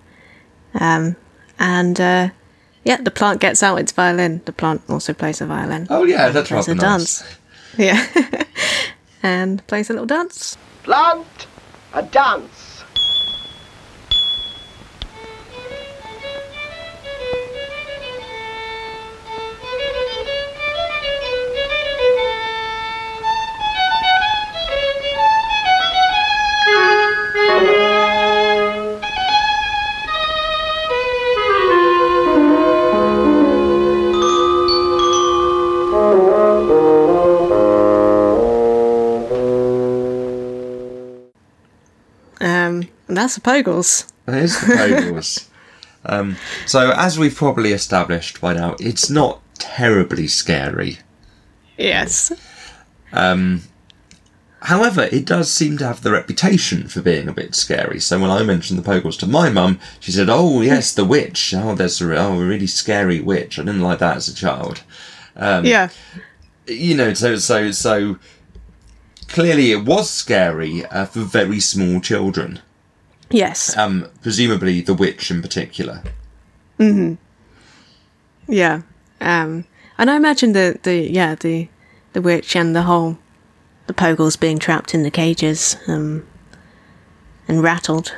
Um, 0.74 1.16
and 1.58 2.00
uh, 2.00 2.30
yeah, 2.84 2.96
the 2.96 3.10
plant 3.10 3.40
gets 3.40 3.62
out 3.62 3.78
its 3.78 3.92
violin. 3.92 4.42
The 4.44 4.52
plant 4.52 4.82
also 4.88 5.12
plays 5.12 5.40
a 5.40 5.46
violin. 5.46 5.86
Oh 5.90 6.04
yeah, 6.04 6.30
that's 6.30 6.48
plays 6.48 6.68
rather 6.68 6.72
a 6.72 6.82
nice. 6.82 7.20
dance. 7.20 7.38
Yeah. 7.78 8.44
and 9.22 9.66
plays 9.66 9.90
a 9.90 9.92
little 9.92 10.06
dance. 10.06 10.56
Plant 10.82 11.46
a 11.94 12.02
dance. 12.02 12.71
That's 43.22 43.36
the 43.36 43.40
Pogles. 43.40 44.10
There's 44.26 44.58
the 44.60 44.66
Pogles. 44.74 45.48
um, 46.06 46.36
so, 46.66 46.90
as 46.90 47.18
we've 47.18 47.34
probably 47.34 47.72
established 47.72 48.40
by 48.40 48.54
now, 48.54 48.74
it's 48.80 49.08
not 49.08 49.40
terribly 49.54 50.26
scary. 50.26 50.98
Yes. 51.78 52.32
Um, 53.12 53.62
however, 54.62 55.08
it 55.12 55.24
does 55.24 55.52
seem 55.52 55.78
to 55.78 55.86
have 55.86 56.02
the 56.02 56.10
reputation 56.10 56.88
for 56.88 57.00
being 57.00 57.28
a 57.28 57.32
bit 57.32 57.54
scary. 57.54 58.00
So 58.00 58.18
when 58.18 58.30
I 58.30 58.42
mentioned 58.42 58.78
the 58.78 58.90
Pogles 58.90 59.16
to 59.20 59.26
my 59.28 59.50
mum, 59.50 59.78
she 60.00 60.10
said, 60.10 60.28
"Oh 60.28 60.60
yes, 60.60 60.92
the 60.92 61.04
witch. 61.04 61.54
Oh, 61.56 61.76
there's 61.76 62.00
a, 62.00 62.16
oh, 62.16 62.40
a 62.40 62.44
really 62.44 62.66
scary 62.66 63.20
witch. 63.20 63.56
I 63.58 63.62
didn't 63.62 63.82
like 63.82 64.00
that 64.00 64.16
as 64.16 64.26
a 64.28 64.34
child." 64.34 64.82
Um, 65.36 65.64
Yeah. 65.64 65.90
You 66.66 66.96
know, 66.96 67.14
so 67.14 67.36
so 67.36 67.70
so. 67.70 68.18
Clearly, 69.28 69.72
it 69.72 69.86
was 69.86 70.10
scary 70.10 70.84
uh, 70.86 71.06
for 71.06 71.20
very 71.20 71.58
small 71.60 72.00
children. 72.00 72.60
Yes. 73.32 73.76
Um, 73.76 74.06
presumably 74.22 74.80
the 74.80 74.94
witch 74.94 75.30
in 75.30 75.42
particular. 75.42 76.02
Mhm. 76.78 77.18
Yeah. 78.48 78.82
Um, 79.20 79.64
and 79.98 80.10
I 80.10 80.16
imagine 80.16 80.52
the, 80.52 80.78
the 80.82 81.10
yeah 81.10 81.34
the 81.34 81.68
the 82.12 82.20
witch 82.22 82.54
and 82.56 82.74
the 82.76 82.82
whole 82.82 83.18
the 83.86 83.94
Pogles 83.94 84.36
being 84.38 84.58
trapped 84.58 84.94
in 84.94 85.02
the 85.02 85.10
cages 85.10 85.76
um, 85.88 86.26
and 87.48 87.62
rattled. 87.62 88.14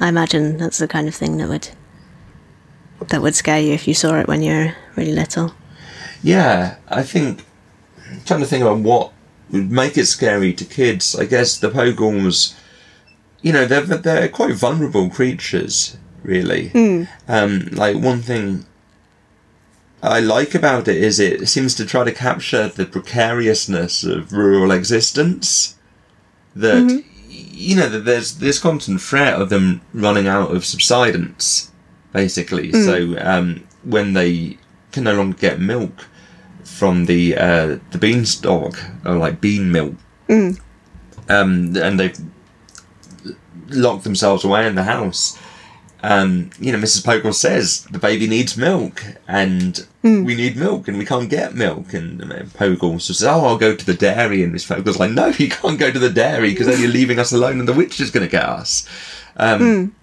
I 0.00 0.08
imagine 0.08 0.58
that's 0.58 0.78
the 0.78 0.88
kind 0.88 1.08
of 1.08 1.14
thing 1.14 1.36
that 1.38 1.48
would 1.48 1.68
that 3.08 3.22
would 3.22 3.34
scare 3.34 3.60
you 3.60 3.72
if 3.72 3.86
you 3.86 3.94
saw 3.94 4.18
it 4.18 4.28
when 4.28 4.42
you 4.42 4.52
were 4.52 4.74
really 4.96 5.12
little. 5.12 5.54
Yeah, 6.22 6.76
I 6.88 7.02
think 7.02 7.44
trying 8.26 8.40
to 8.40 8.46
think 8.46 8.62
about 8.62 8.78
what 8.78 9.12
would 9.50 9.70
make 9.70 9.96
it 9.98 10.06
scary 10.06 10.52
to 10.54 10.64
kids. 10.64 11.14
I 11.14 11.26
guess 11.26 11.58
the 11.58 11.70
pogorms, 11.70 12.54
you 13.44 13.52
know, 13.52 13.66
they're 13.66 13.82
they're 13.82 14.28
quite 14.30 14.54
vulnerable 14.54 15.10
creatures, 15.10 15.98
really. 16.22 16.70
Um, 17.28 17.68
like 17.72 17.94
one 17.96 18.22
thing 18.22 18.64
I 20.02 20.20
like 20.20 20.54
about 20.54 20.88
it 20.88 20.96
is 20.96 21.20
it 21.20 21.46
seems 21.46 21.74
to 21.74 21.84
try 21.84 22.04
to 22.04 22.12
capture 22.12 22.68
the 22.68 22.86
precariousness 22.86 24.02
of 24.02 24.32
rural 24.32 24.70
existence. 24.70 25.76
That 26.56 27.04
you 27.28 27.76
know 27.76 27.90
that 27.90 28.06
there's 28.06 28.38
this 28.38 28.58
constant 28.58 29.02
threat 29.02 29.38
of 29.38 29.50
them 29.50 29.82
running 29.92 30.26
out 30.26 30.50
of 30.54 30.64
subsidence, 30.64 31.70
basically. 32.14 32.72
So 32.72 33.14
um, 33.20 33.66
when 33.82 34.14
they 34.14 34.56
can 34.92 35.04
no 35.04 35.14
longer 35.16 35.36
get 35.36 35.60
milk 35.60 36.06
from 36.64 37.04
the 37.04 37.36
uh, 37.36 37.78
the 37.90 37.98
beanstalk 37.98 38.82
or 39.04 39.16
like 39.16 39.42
bean 39.42 39.70
milk, 39.70 39.96
um, 41.28 41.76
and 41.76 42.00
they've 42.00 42.18
locked 43.68 44.04
themselves 44.04 44.44
away 44.44 44.66
in 44.66 44.74
the 44.74 44.84
house. 44.84 45.38
Um, 46.02 46.50
you 46.60 46.70
know, 46.70 46.78
Mrs. 46.78 47.02
Pogle 47.02 47.32
says 47.32 47.84
the 47.84 47.98
baby 47.98 48.26
needs 48.26 48.58
milk, 48.58 49.02
and 49.26 49.86
we 50.02 50.34
need 50.34 50.54
milk, 50.54 50.86
and 50.86 50.98
we 50.98 51.06
can't 51.06 51.30
get 51.30 51.54
milk. 51.54 51.94
And 51.94 52.20
Pogle 52.52 53.00
says, 53.00 53.22
"Oh, 53.24 53.46
I'll 53.46 53.56
go 53.56 53.74
to 53.74 53.86
the 53.86 53.94
dairy." 53.94 54.42
And 54.42 54.52
Miss 54.52 54.66
Pogle's 54.66 54.98
like, 54.98 55.12
"No, 55.12 55.26
you 55.38 55.48
can't 55.48 55.78
go 55.78 55.90
to 55.90 55.98
the 55.98 56.10
dairy 56.10 56.50
because 56.50 56.66
then 56.66 56.78
you're 56.78 56.90
leaving 56.90 57.18
us 57.18 57.32
alone, 57.32 57.58
and 57.58 57.66
the 57.66 57.72
witch 57.72 58.00
is 58.00 58.10
going 58.10 58.26
to 58.26 58.30
get 58.30 58.44
us." 58.44 58.86
Um, 59.38 59.94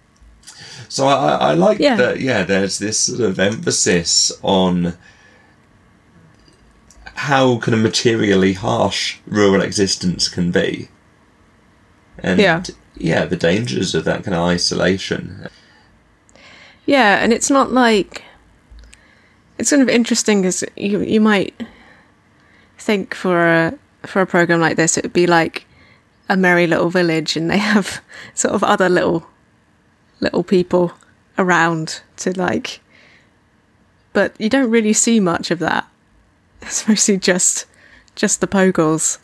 So 0.90 1.08
I, 1.08 1.14
I 1.14 1.36
I 1.52 1.54
like 1.54 1.78
Yeah. 1.80 1.96
that. 1.98 2.20
Yeah, 2.20 2.44
there's 2.44 2.80
this 2.80 3.00
sort 3.00 3.22
of 3.22 3.40
emphasis 3.40 4.32
on 4.42 4.98
how 7.16 7.58
kind 7.60 7.76
of 7.76 7.82
materially 7.82 8.54
harsh 8.54 9.18
rural 9.28 9.62
existence 9.62 10.28
can 10.28 10.52
be, 10.52 10.90
and 12.18 12.40
Yeah. 12.40 12.64
Yeah, 13.04 13.26
the 13.26 13.36
dangers 13.38 13.96
of 13.96 14.06
that 14.06 14.24
kind 14.24 14.36
of 14.36 14.42
isolation. 14.42 15.48
Yeah, 16.86 17.24
and 17.24 17.32
it's 17.34 17.50
not 17.50 17.72
like 17.72 18.24
it's 19.58 19.70
sort 19.70 19.82
of 19.82 19.90
interesting 19.90 20.42
because 20.42 20.64
you 20.76 21.02
you 21.02 21.22
might 21.22 21.54
think 22.78 23.14
for 23.14 23.48
a 23.48 23.78
for 24.04 24.22
a 24.22 24.26
program 24.26 24.60
like 24.60 24.76
this 24.76 24.98
it 24.98 25.04
would 25.04 25.14
be 25.14 25.28
like 25.28 25.66
a 26.28 26.36
merry 26.36 26.66
little 26.66 26.90
village 26.90 27.38
and 27.38 27.50
they 27.50 27.58
have 27.74 28.02
sort 28.34 28.56
of 28.56 28.64
other 28.64 28.90
little 28.90 29.28
little 30.20 30.44
people 30.44 30.94
around 31.38 32.02
to 32.18 32.38
like 32.38 32.80
but 34.14 34.34
you 34.40 34.50
don't 34.50 34.70
really 34.70 34.94
see 34.94 35.20
much 35.20 35.52
of 35.52 35.60
that 35.60 35.88
it's 36.62 36.88
mostly 36.88 37.18
just 37.18 37.66
just 38.16 38.42
the 38.42 38.48
pogles 38.48 39.20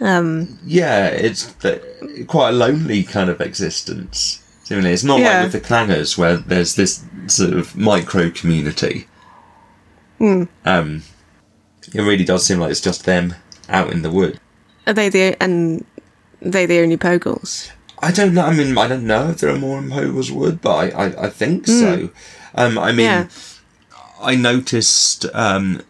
um 0.00 0.58
Yeah, 0.66 1.06
it's 1.08 1.46
the, 1.54 1.80
quite 2.28 2.50
a 2.50 2.52
lonely 2.52 3.02
kind 3.04 3.28
of 3.30 3.40
existence. 3.40 4.42
Seemingly, 4.64 4.92
it's 4.92 5.04
not 5.04 5.18
Yeah. 5.20 5.42
like 5.42 5.52
with 5.52 5.62
the 5.62 5.68
clangers 5.68 6.16
where 6.18 6.36
there's 6.36 6.74
this 6.74 7.02
sort 7.26 7.54
of 7.54 7.74
micro 7.76 8.30
community. 8.30 9.06
Um, 10.20 11.02
it 11.94 12.02
really 12.02 12.24
does 12.24 12.44
seem 12.44 12.58
like 12.58 12.70
it's 12.72 12.80
just 12.80 13.04
them 13.04 13.34
out 13.68 13.92
in 13.92 14.02
the 14.02 14.10
wood. 14.10 14.40
are 14.86 14.92
they 14.92 15.08
the 15.08 15.36
and 15.40 15.84
they 16.40 16.66
the 16.66 16.80
only 16.80 16.96
pogles 16.96 17.70
I 18.00 18.12
don't 18.12 18.32
know. 18.34 18.42
I 18.42 18.54
mean, 18.54 18.78
I 18.78 18.86
don't 18.88 19.06
know 19.06 19.30
if 19.30 19.38
there 19.38 19.50
are 19.50 19.58
more 19.58 19.78
in 19.78 19.90
Pogle's 19.90 20.30
Wood, 20.30 20.60
but 20.60 20.94
I, 20.94 21.06
I, 21.06 21.24
I 21.26 21.30
think 21.30 21.66
so. 21.66 22.10
Um, 22.54 22.78
I 22.78 22.92
mean, 22.92 23.06
Yeah. 23.06 23.28
I 24.22 24.36
noticed. 24.36 25.26
Um, 25.34 25.82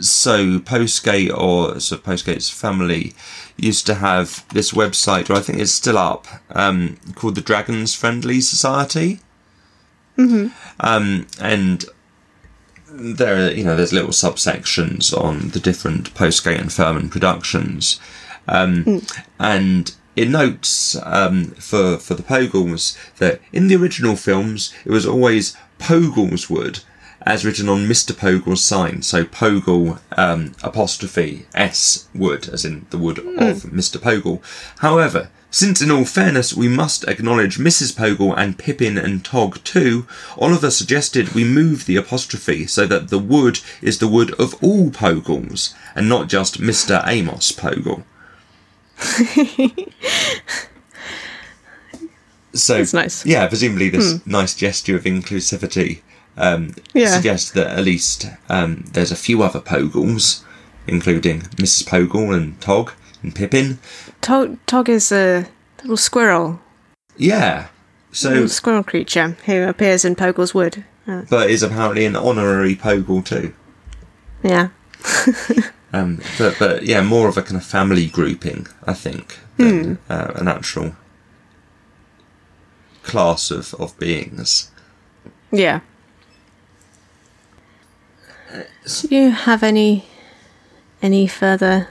so 0.00 0.58
Postgate 0.60 1.36
or 1.36 1.80
so 1.80 1.96
Postgate's 1.96 2.50
family 2.50 3.14
used 3.56 3.86
to 3.86 3.94
have 3.94 4.46
this 4.48 4.72
website, 4.72 5.28
or 5.30 5.34
I 5.34 5.40
think 5.40 5.58
it's 5.58 5.72
still 5.72 5.98
up, 5.98 6.26
um, 6.50 6.96
called 7.14 7.34
the 7.34 7.40
Dragons 7.40 7.94
Friendly 7.94 8.40
Society. 8.40 9.20
Um, 10.80 11.26
and 11.40 11.84
there, 12.88 13.46
are, 13.46 13.50
you 13.52 13.64
know, 13.64 13.76
there's 13.76 13.92
little 13.92 14.10
subsections 14.10 15.16
on 15.16 15.50
the 15.50 15.60
different 15.60 16.12
Postgate 16.14 16.60
and 16.60 16.72
Firmin 16.72 17.08
productions, 17.08 18.00
um, 18.48 18.82
and 19.38 19.94
it 20.16 20.28
notes 20.28 20.96
um, 21.04 21.46
for 21.52 21.96
for 21.98 22.14
the 22.14 22.22
Pogles 22.22 22.96
that 23.18 23.40
in 23.52 23.68
the 23.68 23.76
original 23.76 24.16
films 24.16 24.74
it 24.84 24.90
was 24.90 25.06
always 25.06 25.56
Pogleswood, 25.78 26.80
as 27.22 27.44
written 27.44 27.68
on 27.68 27.86
Mr. 27.86 28.16
Pogle's 28.16 28.64
sign. 28.64 29.02
So 29.02 29.24
Pogle 29.24 29.98
um, 30.16 30.54
apostrophe 30.62 31.46
S 31.54 32.08
wood, 32.14 32.48
as 32.48 32.64
in 32.64 32.86
the 32.90 32.98
wood 32.98 33.18
of 33.18 33.62
Mr. 33.64 34.00
Pogle. 34.00 34.42
However, 34.78 35.30
since 35.50 35.82
in 35.82 35.90
all 35.90 36.04
fairness 36.04 36.54
we 36.54 36.68
must 36.68 37.04
acknowledge 37.08 37.58
Mrs. 37.58 37.96
Pogle 37.96 38.32
and 38.34 38.56
Pippin 38.56 38.96
and 38.96 39.24
Tog 39.24 39.62
too, 39.64 40.06
Oliver 40.38 40.70
suggested 40.70 41.34
we 41.34 41.44
move 41.44 41.86
the 41.86 41.96
apostrophe 41.96 42.66
so 42.66 42.86
that 42.86 43.08
the 43.08 43.18
wood 43.18 43.58
is 43.82 43.98
the 43.98 44.08
wood 44.08 44.32
of 44.40 44.54
all 44.62 44.90
Pogles, 44.90 45.74
and 45.94 46.08
not 46.08 46.28
just 46.28 46.60
Mr. 46.60 47.02
Amos 47.06 47.50
Pogle. 47.52 48.04
so 52.52 52.78
That's 52.78 52.94
nice. 52.94 53.26
yeah, 53.26 53.48
presumably 53.48 53.88
this 53.90 54.24
nice 54.26 54.54
gesture 54.54 54.94
of 54.96 55.04
inclusivity 55.04 56.02
um, 56.36 56.74
Yeah. 56.94 57.08
suggests 57.08 57.50
that 57.52 57.66
at 57.78 57.84
least 57.84 58.26
um, 58.48 58.84
there's 58.92 59.12
a 59.12 59.16
few 59.16 59.42
other 59.42 59.60
Pogles, 59.60 60.44
including 60.86 61.42
Mrs. 61.56 61.86
Pogle 61.86 62.32
and 62.32 62.60
Tog 62.60 62.92
and 63.22 63.34
Pippin. 63.34 63.78
Tog, 64.20 64.58
Tog 64.66 64.88
is 64.88 65.12
a 65.12 65.46
little 65.82 65.96
squirrel 65.96 66.60
Yeah. 67.16 67.68
So, 68.12 68.30
little 68.30 68.48
squirrel 68.48 68.82
creature 68.82 69.36
who 69.46 69.62
appears 69.68 70.04
in 70.04 70.16
Pogle's 70.16 70.52
Wood. 70.54 70.84
Uh, 71.06 71.22
but 71.30 71.50
is 71.50 71.62
apparently 71.62 72.04
an 72.04 72.16
honorary 72.16 72.74
Pogle 72.76 73.22
too. 73.22 73.52
yeah. 74.42 74.68
Um, 75.92 76.20
but, 76.38 76.54
but 76.60 76.84
yeah, 76.84 77.02
more 77.02 77.26
of 77.28 77.36
a 77.36 77.42
kind 77.42 77.56
of 77.56 77.64
family 77.66 78.06
grouping, 78.06 78.68
I 78.86 78.92
think, 78.94 79.40
than 79.56 79.98
uh, 80.08 80.30
an 80.36 80.46
actual 80.46 80.94
class 83.02 83.50
of, 83.50 83.74
of 83.74 83.98
beings. 83.98 84.70
Yeah. 85.50 85.80
Do 88.52 89.14
you 89.14 89.30
have 89.30 89.62
any 89.62 90.06
any 91.02 91.26
further 91.26 91.88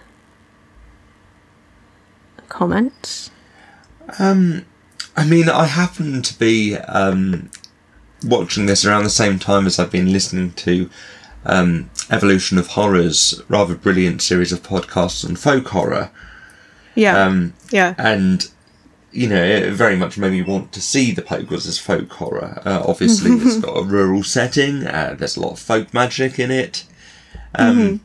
comments? 2.48 3.32
Um, 4.18 4.66
I 5.16 5.26
mean, 5.26 5.50
I 5.50 5.66
happen 5.66 6.22
to 6.22 6.40
be 6.40 6.76
um, 6.76 7.50
watching 8.24 8.66
this 8.66 8.86
around 8.86 9.04
the 9.04 9.10
same 9.10 9.40
time 9.40 9.68
as 9.68 9.80
I've 9.80 9.92
been 9.92 10.12
listening 10.12 10.52
to 10.54 10.90
um, 11.46 11.90
Evolution 12.12 12.58
of 12.58 12.68
Horror's 12.68 13.42
rather 13.48 13.76
brilliant 13.76 14.22
series 14.22 14.52
of 14.52 14.64
podcasts 14.64 15.28
on 15.28 15.36
folk 15.36 15.68
horror. 15.68 16.12
Yeah. 16.96 17.24
Um, 17.24 17.54
yeah. 17.72 17.96
and 17.98 18.50
you 19.12 19.28
know 19.28 19.42
it 19.42 19.72
very 19.74 19.96
much 19.96 20.18
made 20.18 20.32
me 20.32 20.42
want 20.42 20.72
to 20.74 20.82
see 20.82 21.12
the 21.12 21.22
Pogles 21.22 21.68
as 21.68 21.80
folk 21.80 22.12
horror. 22.14 22.62
Uh, 22.66 22.84
obviously, 22.86 23.32
it's 23.32 23.60
got 23.66 23.78
a 23.78 23.84
rural 23.84 24.24
setting. 24.24 24.86
Uh, 24.86 25.16
there's 25.18 25.38
a 25.38 25.42
lot 25.42 25.54
of 25.54 25.60
folk 25.60 25.94
magic 25.94 26.40
in 26.40 26.52
it, 26.52 26.86
um, 27.56 28.02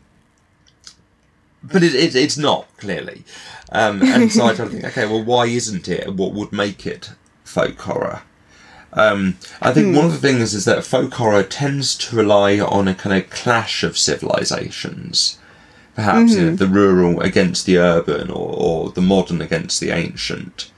but 1.63 1.83
it, 1.83 1.95
it, 1.95 2.15
it's 2.15 2.39
not 2.39 2.67
clearly. 2.77 3.25
Um, 3.73 4.03
and 4.03 4.31
so 4.31 4.47
I 4.47 4.55
try 4.55 4.67
to 4.67 4.71
think, 4.71 4.85
okay, 4.85 5.07
well, 5.07 5.25
why 5.25 5.47
isn't 5.47 5.89
it? 5.89 6.15
What 6.15 6.33
would 6.33 6.53
make 6.53 6.87
it 6.87 7.11
folk 7.45 7.81
horror? 7.81 8.23
Um, 8.93 9.39
I 9.61 9.73
think 9.73 9.97
one 9.97 10.05
of 10.05 10.13
the 10.13 10.19
things 10.19 10.55
is 10.55 10.67
that 10.67 10.85
folk 10.85 11.15
horror 11.15 11.43
tends 11.43 11.97
to 11.99 12.17
rely 12.17 12.61
on 12.61 12.87
a 12.87 12.95
kind 12.95 13.21
of 13.21 13.29
clash 13.31 13.83
of 13.83 13.99
civilizations 13.99 15.39
perhaps 15.95 16.35
you 16.35 16.51
know, 16.51 16.57
the 16.57 16.67
rural 16.67 17.21
against 17.21 17.67
the 17.67 17.79
urban 17.79 18.31
or, 18.31 18.55
or 18.57 18.91
the 18.91 19.01
modern 19.01 19.41
against 19.41 19.81
the 19.81 19.91
ancient. 19.91 20.71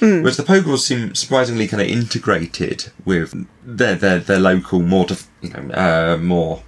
Whereas 0.00 0.36
the 0.36 0.42
Pogles 0.42 0.84
seem 0.86 1.14
surprisingly 1.14 1.66
kind 1.68 1.80
of 1.82 1.88
integrated 1.88 2.90
with 3.04 3.46
their 3.64 3.94
their, 3.94 4.18
their 4.18 4.38
local, 4.40 4.80
more 4.80 5.06
def- 5.06 5.28
you 5.40 5.50
know, 5.50 5.70
uh, 5.74 6.18
more 6.20 6.62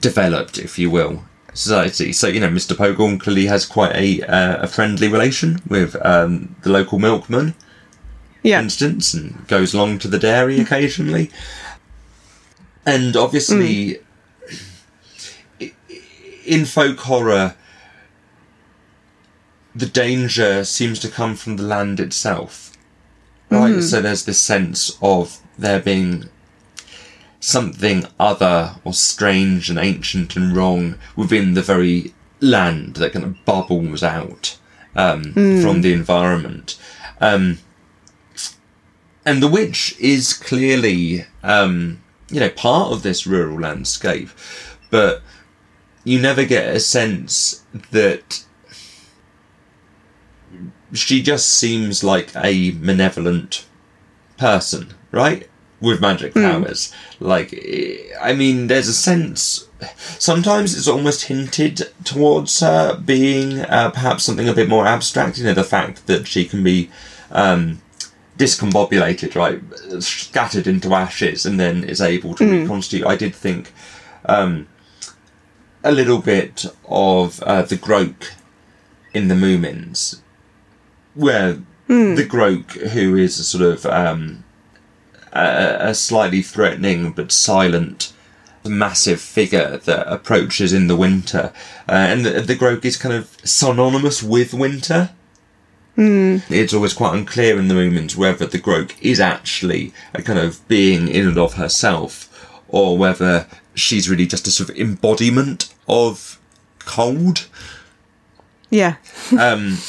developed, 0.00 0.58
if 0.58 0.78
you 0.78 0.90
will, 0.90 1.24
society. 1.54 2.12
So 2.12 2.26
you 2.28 2.40
know, 2.40 2.48
Mr. 2.48 2.76
Pogle 2.76 3.18
clearly 3.18 3.46
has 3.46 3.64
quite 3.66 3.94
a 3.96 4.22
uh, 4.22 4.62
a 4.62 4.66
friendly 4.68 5.08
relation 5.08 5.58
with 5.68 5.96
um, 6.04 6.54
the 6.62 6.70
local 6.70 6.98
milkman, 6.98 7.52
for 7.52 8.48
Yeah. 8.48 8.60
instance, 8.60 9.14
and 9.14 9.46
goes 9.48 9.74
along 9.74 9.98
to 10.00 10.08
the 10.08 10.18
dairy 10.18 10.60
occasionally. 10.60 11.30
And 12.84 13.16
obviously, 13.16 13.98
i- 15.60 15.72
in 16.44 16.64
folk 16.64 16.98
horror, 17.00 17.54
the 19.76 19.86
danger 19.86 20.64
seems 20.64 20.98
to 21.00 21.08
come 21.08 21.36
from 21.36 21.56
the 21.56 21.62
land 21.62 22.00
itself. 22.00 22.72
Right? 23.50 23.82
So 23.82 24.00
there's 24.00 24.24
this 24.24 24.40
sense 24.40 24.98
of 25.00 25.38
there 25.58 25.80
being 25.80 26.28
something 27.38 28.06
other 28.18 28.74
or 28.84 28.92
strange 28.92 29.70
and 29.70 29.78
ancient 29.78 30.34
and 30.34 30.56
wrong 30.56 30.96
within 31.14 31.54
the 31.54 31.62
very 31.62 32.14
land 32.40 32.94
that 32.96 33.12
kind 33.12 33.24
of 33.24 33.44
bubbles 33.44 34.02
out 34.02 34.58
um, 34.96 35.32
from 35.32 35.82
the 35.82 35.92
environment. 35.92 36.78
Um, 37.20 37.58
and 39.24 39.42
the 39.42 39.48
witch 39.48 39.94
is 40.00 40.32
clearly, 40.32 41.26
um, 41.42 42.02
you 42.30 42.40
know, 42.40 42.50
part 42.50 42.92
of 42.92 43.02
this 43.02 43.26
rural 43.26 43.60
landscape, 43.60 44.30
but 44.90 45.22
you 46.04 46.20
never 46.20 46.44
get 46.44 46.74
a 46.74 46.80
sense 46.80 47.62
that 47.90 48.44
she 50.92 51.22
just 51.22 51.48
seems 51.48 52.04
like 52.04 52.30
a 52.36 52.72
malevolent 52.72 53.66
person, 54.38 54.94
right? 55.10 55.48
With 55.80 56.00
magic 56.00 56.34
powers. 56.34 56.92
Like, 57.20 57.52
eh, 57.52 57.96
I 58.20 58.32
mean, 58.32 58.66
there's 58.68 58.88
a 58.88 58.94
sense. 58.94 59.68
Sometimes 60.18 60.76
it's 60.76 60.88
almost 60.88 61.24
hinted 61.24 61.88
towards 62.04 62.60
her 62.60 62.96
being 62.96 63.60
uh, 63.60 63.90
perhaps 63.90 64.24
something 64.24 64.48
a 64.48 64.54
bit 64.54 64.68
more 64.68 64.86
abstract. 64.86 65.38
You 65.38 65.44
know, 65.44 65.54
the 65.54 65.64
fact 65.64 66.06
that 66.06 66.26
she 66.26 66.46
can 66.46 66.62
be 66.62 66.90
um, 67.30 67.82
discombobulated, 68.38 69.34
right? 69.34 69.60
Scattered 70.02 70.66
into 70.66 70.94
ashes 70.94 71.44
and 71.44 71.58
then 71.58 71.84
is 71.84 72.00
able 72.00 72.34
to 72.36 72.44
reconstitute. 72.44 73.06
I 73.06 73.16
did 73.16 73.34
think 73.34 73.72
um, 74.24 74.66
a 75.84 75.92
little 75.92 76.18
bit 76.18 76.66
of 76.88 77.42
uh, 77.42 77.62
the 77.62 77.76
Groke 77.76 78.32
in 79.14 79.28
the 79.28 79.34
Moomins, 79.34 80.20
where 81.16 81.58
the 81.88 82.26
Groke, 82.28 82.72
who 82.90 83.16
is 83.16 83.38
a 83.38 83.44
sort 83.44 83.64
of 83.64 83.86
um, 83.86 84.44
a, 85.32 85.76
a 85.90 85.94
slightly 85.94 86.42
threatening 86.42 87.12
but 87.12 87.32
silent, 87.32 88.12
massive 88.64 89.20
figure 89.20 89.78
that 89.78 90.12
approaches 90.12 90.72
in 90.72 90.86
the 90.88 90.96
winter, 90.96 91.52
uh, 91.88 91.92
and 91.92 92.24
the, 92.24 92.40
the 92.40 92.56
Groke 92.56 92.84
is 92.84 92.96
kind 92.96 93.14
of 93.14 93.36
synonymous 93.44 94.22
with 94.22 94.52
winter. 94.54 95.10
It's 96.50 96.74
always 96.74 96.92
quite 96.92 97.14
unclear 97.14 97.58
in 97.58 97.68
the 97.68 97.74
Moomins 97.74 98.16
whether 98.16 98.46
the 98.46 98.58
Groke 98.58 98.94
is 99.00 99.18
actually 99.18 99.94
a 100.12 100.22
kind 100.22 100.38
of 100.38 100.66
being 100.68 101.08
in 101.08 101.26
and 101.26 101.38
of 101.38 101.54
herself, 101.54 102.60
or 102.68 102.98
whether 102.98 103.46
she's 103.74 104.08
really 104.10 104.26
just 104.26 104.46
a 104.46 104.50
sort 104.50 104.70
of 104.70 104.76
embodiment 104.76 105.72
of 105.88 106.38
cold. 106.80 107.46
Yeah. 108.70 108.96
Um, 109.38 109.78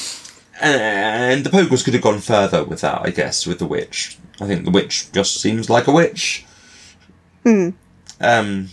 and 0.61 1.43
the 1.43 1.49
Pogles 1.49 1.83
could 1.83 1.93
have 1.93 2.03
gone 2.03 2.19
further 2.19 2.63
with 2.63 2.81
that, 2.81 3.01
I 3.01 3.11
guess, 3.11 3.45
with 3.45 3.59
the 3.59 3.65
witch. 3.65 4.17
I 4.39 4.47
think 4.47 4.65
the 4.65 4.71
witch 4.71 5.11
just 5.11 5.39
seems 5.41 5.69
like 5.69 5.87
a 5.87 5.91
witch. 5.91 6.45
Um. 8.19 8.69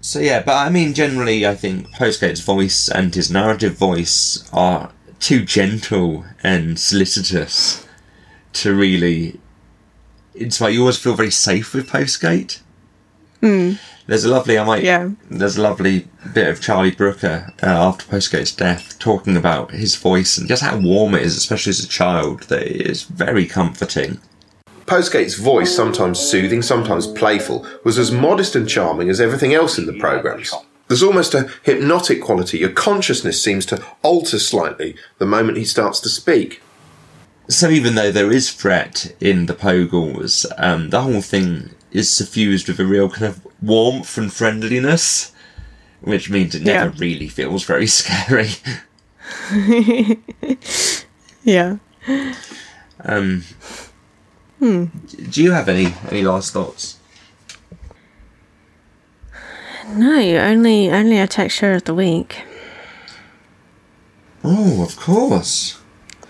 So 0.00 0.20
yeah, 0.20 0.42
but 0.42 0.54
I 0.54 0.70
mean, 0.70 0.94
generally, 0.94 1.46
I 1.46 1.54
think 1.54 1.88
Postgate's 1.90 2.40
voice 2.40 2.88
and 2.88 3.14
his 3.14 3.30
narrative 3.30 3.74
voice 3.76 4.48
are 4.52 4.92
too 5.18 5.44
gentle 5.44 6.24
and 6.42 6.78
solicitous 6.78 7.86
to 8.54 8.74
really. 8.74 9.40
It's 10.34 10.60
like 10.60 10.74
you 10.74 10.80
always 10.80 10.98
feel 10.98 11.14
very 11.14 11.30
safe 11.30 11.74
with 11.74 11.88
Postgate. 11.88 12.60
There's 14.06 14.24
a 14.24 14.28
lovely, 14.28 14.56
I 14.56 14.64
might, 14.64 14.84
Yeah. 14.84 15.10
there's 15.30 15.56
a 15.56 15.62
lovely 15.62 16.06
bit 16.32 16.46
of 16.48 16.60
Charlie 16.60 16.92
Brooker 16.92 17.52
uh, 17.62 17.66
after 17.66 18.04
Postgate's 18.06 18.52
death 18.54 18.98
talking 19.00 19.36
about 19.36 19.72
his 19.72 19.96
voice 19.96 20.38
and 20.38 20.46
just 20.46 20.62
how 20.62 20.76
warm 20.78 21.14
it 21.16 21.22
is, 21.22 21.36
especially 21.36 21.70
as 21.70 21.80
a 21.84 21.88
child, 21.88 22.44
that 22.44 22.62
it 22.62 22.86
is 22.88 23.02
very 23.02 23.46
comforting. 23.46 24.20
Postgate's 24.86 25.34
voice, 25.34 25.74
sometimes 25.74 26.20
soothing, 26.20 26.62
sometimes 26.62 27.08
playful, 27.08 27.66
was 27.82 27.98
as 27.98 28.12
modest 28.12 28.54
and 28.54 28.68
charming 28.68 29.10
as 29.10 29.20
everything 29.20 29.52
else 29.52 29.76
in 29.76 29.86
the 29.86 29.98
programmes. 29.98 30.54
There's 30.86 31.02
almost 31.02 31.34
a 31.34 31.50
hypnotic 31.64 32.22
quality. 32.22 32.58
Your 32.58 32.70
consciousness 32.70 33.42
seems 33.42 33.66
to 33.66 33.84
alter 34.02 34.38
slightly 34.38 34.94
the 35.18 35.26
moment 35.26 35.58
he 35.58 35.64
starts 35.64 35.98
to 36.00 36.08
speak. 36.08 36.62
So 37.48 37.70
even 37.70 37.96
though 37.96 38.12
there 38.12 38.30
is 38.30 38.52
threat 38.52 39.12
in 39.20 39.46
the 39.46 39.54
Pogles, 39.54 40.46
um, 40.58 40.90
the 40.90 41.00
whole 41.02 41.22
thing 41.22 41.70
is 41.96 42.08
suffused 42.10 42.68
with 42.68 42.78
a 42.80 42.84
real 42.86 43.08
kind 43.08 43.26
of 43.26 43.46
warmth 43.62 44.18
and 44.18 44.32
friendliness, 44.32 45.32
which 46.00 46.28
means 46.30 46.54
it 46.54 46.62
never 46.62 46.90
Yeah. 46.90 46.94
really 46.98 47.28
feels 47.28 47.64
very 47.64 47.86
scary. 48.00 48.50
Yeah. 51.44 51.76
Um, 53.04 53.44
Hmm. 54.58 54.86
Do 55.30 55.42
you 55.42 55.52
have 55.52 55.68
any 55.68 55.94
any 56.10 56.22
last 56.22 56.52
thoughts? 56.52 56.96
No, 59.88 60.18
only 60.18 60.90
only 60.90 61.18
a 61.18 61.26
texture 61.28 61.72
of 61.74 61.84
the 61.84 61.94
week. 61.94 62.42
Oh, 64.42 64.82
of 64.82 64.96
course. 64.96 65.78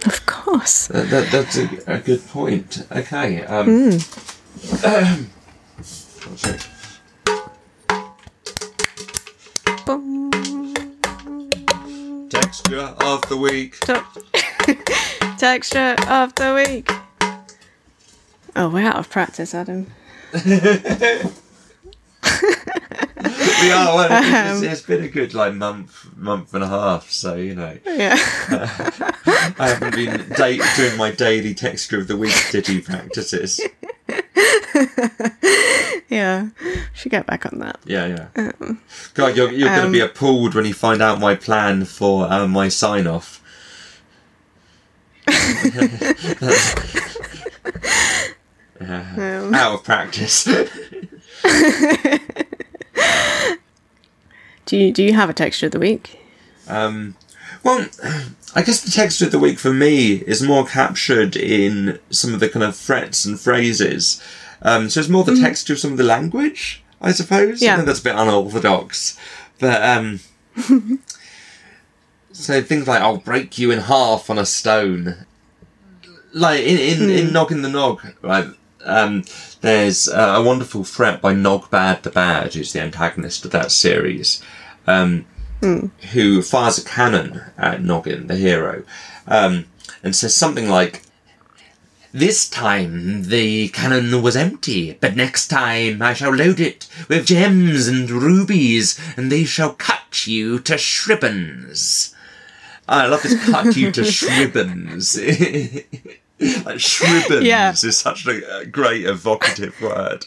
Of 0.04 0.26
course. 0.26 0.88
That, 0.88 1.08
that, 1.10 1.30
that's 1.32 1.56
a, 1.56 1.68
a 1.86 1.98
good 1.98 2.26
point. 2.28 2.86
Okay. 2.92 3.42
Um, 3.44 3.98
Boom. 9.84 10.30
Texture 12.28 12.94
of 13.00 13.28
the 13.28 13.36
week. 13.40 13.78
Texture 15.38 15.94
of 16.08 16.34
the 16.34 16.54
week. 16.54 16.90
Oh, 18.56 18.68
we're 18.70 18.86
out 18.86 18.96
of 18.96 19.08
practice, 19.10 19.54
Adam. 19.54 19.86
We 23.62 23.70
are. 23.72 23.94
Well, 23.96 24.08
it's, 24.10 24.58
um, 24.62 24.64
it's 24.64 24.82
been 24.82 25.02
a 25.04 25.08
good 25.08 25.32
like 25.32 25.54
month, 25.54 26.14
month 26.16 26.52
and 26.54 26.62
a 26.62 26.68
half. 26.68 27.10
So 27.10 27.36
you 27.36 27.54
know, 27.54 27.78
Yeah. 27.86 28.16
I 29.58 29.68
haven't 29.68 29.94
been 29.94 30.28
da- 30.36 30.60
doing 30.76 30.96
my 30.98 31.10
daily 31.12 31.54
texture 31.54 31.98
of 31.98 32.06
the 32.08 32.16
week 32.16 32.34
ditty 32.50 32.80
practices. 32.82 33.60
Yeah. 36.08 36.48
Should 36.94 37.12
get 37.12 37.26
back 37.26 37.46
on 37.46 37.58
that. 37.60 37.78
Yeah, 37.84 38.28
yeah. 38.36 38.52
God, 39.14 39.36
you're 39.36 39.52
you're 39.52 39.68
going 39.68 39.86
to 39.86 39.92
be 39.92 40.00
appalled 40.00 40.54
when 40.54 40.64
you 40.64 40.74
find 40.74 41.02
out 41.02 41.20
my 41.20 41.34
plan 41.34 41.84
for 41.84 42.30
uh, 42.30 42.46
my 42.46 42.68
sign 42.68 43.06
off. 43.06 43.42
Um, 48.80 48.80
Out 49.54 49.74
of 49.74 49.84
practice. 49.84 50.44
do 54.66 54.76
you 54.76 54.92
do 54.92 55.02
you 55.02 55.14
have 55.14 55.30
a 55.30 55.34
texture 55.34 55.66
of 55.66 55.72
the 55.72 55.78
week? 55.78 56.18
Um, 56.68 57.16
well, 57.62 57.86
I 58.54 58.62
guess 58.62 58.82
the 58.82 58.90
texture 58.90 59.26
of 59.26 59.32
the 59.32 59.38
week 59.38 59.58
for 59.58 59.72
me 59.72 60.16
is 60.26 60.42
more 60.42 60.66
captured 60.66 61.36
in 61.36 61.98
some 62.10 62.34
of 62.34 62.40
the 62.40 62.48
kind 62.48 62.64
of 62.64 62.76
threats 62.76 63.24
and 63.24 63.40
phrases. 63.40 64.22
Um, 64.62 64.88
so 64.90 65.00
it's 65.00 65.08
more 65.08 65.24
the 65.24 65.36
texture 65.40 65.74
of 65.74 65.78
some 65.78 65.92
of 65.92 65.98
the 65.98 66.04
language, 66.04 66.82
I 67.00 67.12
suppose. 67.12 67.62
I 67.62 67.66
Yeah. 67.66 67.76
know 67.76 67.84
that's 67.84 68.00
a 68.00 68.04
bit 68.04 68.14
unorthodox, 68.16 69.18
but 69.60 69.82
um, 69.82 70.20
so 72.32 72.62
things 72.62 72.86
like 72.88 73.00
"I'll 73.02 73.18
break 73.18 73.58
you 73.58 73.70
in 73.70 73.80
half 73.80 74.30
on 74.30 74.38
a 74.38 74.46
stone," 74.46 75.26
like 76.32 76.60
in 76.62 76.78
in, 76.78 77.10
in 77.10 77.32
Noggin 77.32 77.62
the 77.62 77.68
Nog, 77.68 78.02
right? 78.22 78.48
Um, 78.84 79.24
there's 79.62 80.08
uh, 80.08 80.34
a 80.36 80.42
wonderful 80.42 80.84
threat 80.84 81.20
by 81.20 81.34
Nogbad 81.34 82.02
the 82.02 82.10
Bad, 82.10 82.54
who's 82.54 82.72
the 82.72 82.80
antagonist 82.80 83.44
of 83.44 83.50
that 83.52 83.72
series. 83.72 84.42
Um, 84.86 85.26
who 86.12 86.42
fires 86.42 86.78
a 86.78 86.84
cannon 86.84 87.40
at 87.58 87.82
Noggin, 87.82 88.26
the 88.28 88.36
hero, 88.36 88.84
um, 89.26 89.64
and 90.04 90.14
says 90.14 90.32
something 90.34 90.68
like, 90.68 91.02
This 92.16 92.48
time 92.48 93.24
the 93.24 93.68
cannon 93.68 94.22
was 94.22 94.36
empty, 94.36 94.96
but 95.02 95.16
next 95.16 95.48
time 95.48 96.00
I 96.00 96.14
shall 96.14 96.34
load 96.34 96.58
it 96.60 96.88
with 97.10 97.26
gems 97.26 97.88
and 97.88 98.10
rubies, 98.10 98.98
and 99.18 99.30
they 99.30 99.44
shall 99.44 99.74
cut 99.74 100.26
you 100.26 100.58
to 100.60 100.78
shribbons. 100.78 102.14
I 102.88 103.04
love 103.06 103.22
this 103.22 103.44
cut 103.44 103.76
you 103.76 103.92
to 103.92 104.04
shribbons. 104.10 105.18
like 106.64 106.80
shribbons 106.80 107.44
Yeah. 107.44 107.72
is 107.72 107.98
such 107.98 108.26
a, 108.26 108.60
a 108.60 108.64
great 108.64 109.04
evocative 109.04 109.78
word. 109.82 110.24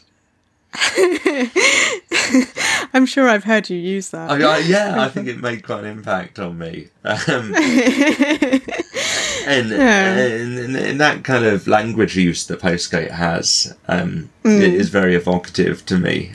I'm 2.93 3.05
sure 3.05 3.27
I've 3.27 3.43
heard 3.43 3.69
you 3.69 3.77
use 3.77 4.09
that. 4.09 4.29
I, 4.29 4.35
I, 4.35 4.57
yeah, 4.59 5.01
I 5.01 5.09
think 5.09 5.27
it 5.27 5.39
made 5.39 5.63
quite 5.63 5.83
an 5.83 5.89
impact 5.89 6.39
on 6.39 6.57
me. 6.57 6.89
Um, 7.03 7.53
and, 9.47 9.71
and, 9.71 10.75
and 10.75 10.99
that 10.99 11.23
kind 11.23 11.45
of 11.45 11.67
language 11.67 12.15
use 12.15 12.45
that 12.47 12.59
Postgate 12.59 13.11
has 13.11 13.75
um, 13.87 14.29
it 14.43 14.73
is 14.73 14.89
very 14.89 15.15
evocative 15.15 15.85
to 15.87 15.97
me. 15.97 16.33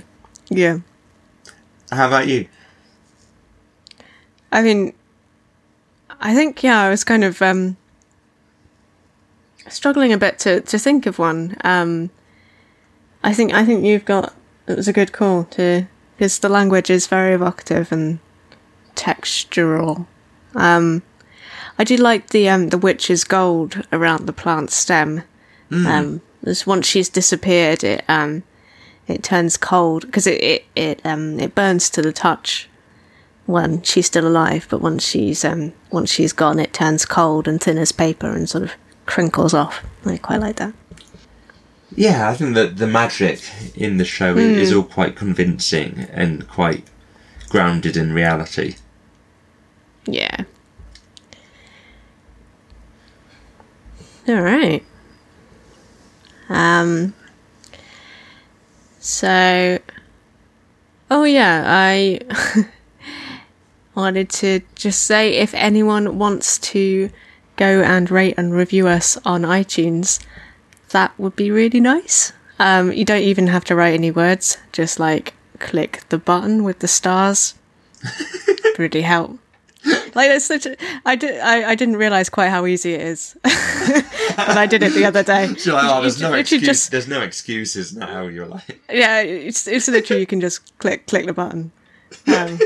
yeah. 0.49 0.79
How 1.93 2.09
about 2.09 2.27
you? 2.27 2.49
I 4.51 4.63
mean, 4.63 4.95
I 6.21 6.35
think 6.35 6.63
yeah, 6.63 6.81
I 6.81 6.89
was 6.89 7.05
kind 7.05 7.23
of 7.23 7.41
um, 7.41 7.77
struggling 9.69 10.13
a 10.13 10.19
bit 10.19 10.39
to, 10.41 10.61
to 10.63 10.79
think 10.79 11.07
of 11.07 11.19
one. 11.19 11.57
Um, 11.63 12.11
I 13.25 13.33
think 13.33 13.55
I 13.55 13.65
think 13.65 13.85
you've 13.85 14.05
got 14.05 14.35
it 14.67 14.77
was 14.77 14.87
a 14.87 14.93
good 14.93 15.13
call 15.13 15.45
to 15.45 15.87
because 16.17 16.39
the 16.39 16.49
language 16.49 16.91
is 16.91 17.07
very 17.07 17.35
evocative 17.35 17.91
and 17.91 18.21
textural. 18.95 20.07
Um, 20.55 21.03
I 21.79 21.85
do 21.85 21.97
like 21.97 22.31
the 22.31 22.49
um, 22.49 22.69
the 22.69 22.79
witch's 22.79 23.25
gold 23.25 23.83
around 23.93 24.27
the 24.27 24.33
plant 24.33 24.71
stem. 24.71 25.23
Um, 25.73 26.21
just 26.45 26.67
once 26.67 26.87
she's 26.87 27.09
disappeared, 27.09 27.83
it 27.83 28.05
um, 28.09 28.43
it 29.09 29.23
turns 29.23 29.57
cold 29.57 30.07
because 30.07 30.27
it 30.27 30.41
it 30.43 30.65
it 30.77 31.01
um 31.05 31.41
it 31.41 31.55
burns 31.55 31.91
to 31.91 32.03
the 32.03 32.13
touch 32.13 32.69
when 33.47 33.83
she's 33.83 34.07
still 34.07 34.27
alive, 34.27 34.67
but 34.71 34.81
once 34.81 35.05
she's 35.05 35.45
um 35.45 35.73
once 35.91 36.13
she's 36.13 36.33
gone, 36.33 36.59
it 36.59 36.73
turns 36.73 37.07
cold 37.07 37.49
and 37.49 37.61
thin 37.61 37.79
as 37.79 37.91
paper 37.91 38.31
and 38.31 38.49
sort 38.49 38.65
of 38.65 38.73
crinkles 39.07 39.55
off. 39.55 39.83
I 40.05 40.19
quite 40.19 40.41
like 40.41 40.57
that. 40.57 40.75
Yeah, 41.95 42.29
I 42.29 42.35
think 42.35 42.55
that 42.55 42.77
the 42.79 42.87
magic 42.87 43.41
in 43.75 43.99
the 43.99 44.05
show 44.05 44.37
is, 44.37 44.69
is 44.69 44.73
all 44.73 44.83
quite 44.83 45.15
convincing 45.15 46.07
and 46.13 46.49
quite 46.49 46.85
grounded 47.49 47.97
in 47.97 48.13
reality. 48.13 48.77
Yeah. 50.07 50.45
All 54.27 54.41
right. 54.41 54.85
Um. 56.49 57.15
So. 58.99 59.79
Oh 61.11 61.25
yeah, 61.25 61.63
I 61.67 62.21
wanted 63.95 64.31
to 64.31 64.61
just 64.75 65.03
say 65.05 65.35
if 65.35 65.55
anyone 65.55 66.19
wants 66.19 66.59
to 66.59 67.11
go 67.57 67.83
and 67.83 68.11
rate 68.11 68.35
and 68.37 68.53
review 68.53 68.89
us 68.89 69.17
on 69.25 69.43
iTunes, 69.43 70.19
that 70.95 71.13
would 71.19 71.35
be 71.37 71.51
really 71.51 71.81
nice. 71.81 72.33
Um, 72.59 72.93
you 72.93 73.05
don't 73.05 73.23
even 73.23 73.49
have 73.49 73.65
to 73.67 73.75
write 73.75 73.95
any 73.95 74.11
words; 74.11 74.57
just 74.73 74.99
like 75.01 75.35
click 75.59 76.03
the 76.09 76.19
button 76.19 76.63
with 76.65 76.79
the 76.79 76.89
stars. 76.89 77.55
really 78.79 79.03
help. 79.03 79.39
Like 80.15 80.31
that's 80.31 80.47
such 80.47 80.65
a 80.67 80.77
I 81.05 81.17
did 81.17 81.39
I, 81.41 81.71
I 81.73 81.75
didn't 81.75 81.97
realize 81.97 82.31
quite 82.31 82.49
how 82.49 82.65
easy 82.65 82.95
it 82.95 83.01
is, 83.03 83.37
but 83.43 84.57
I 84.57 84.67
did 84.67 84.83
it 84.83 84.95
the 84.95 85.05
other 85.05 85.23
day. 85.23 85.49
Like, 85.67 85.85
oh, 85.85 86.01
there's 86.01 86.21
no 86.23 86.33
excuse. 86.33 86.63
just- 86.63 86.91
There's 86.91 87.09
no 87.09 87.21
excuses 87.21 87.95
now. 87.95 88.23
You're 88.29 88.47
like, 88.47 88.81
yeah, 88.89 89.21
it's 89.21 89.67
it's 89.69 89.89
literally 89.89 90.21
you 90.21 90.27
can 90.27 90.41
just 90.41 90.79
click 90.79 91.07
click 91.07 91.27
the 91.27 91.33
button, 91.35 91.73
um, 92.29 92.59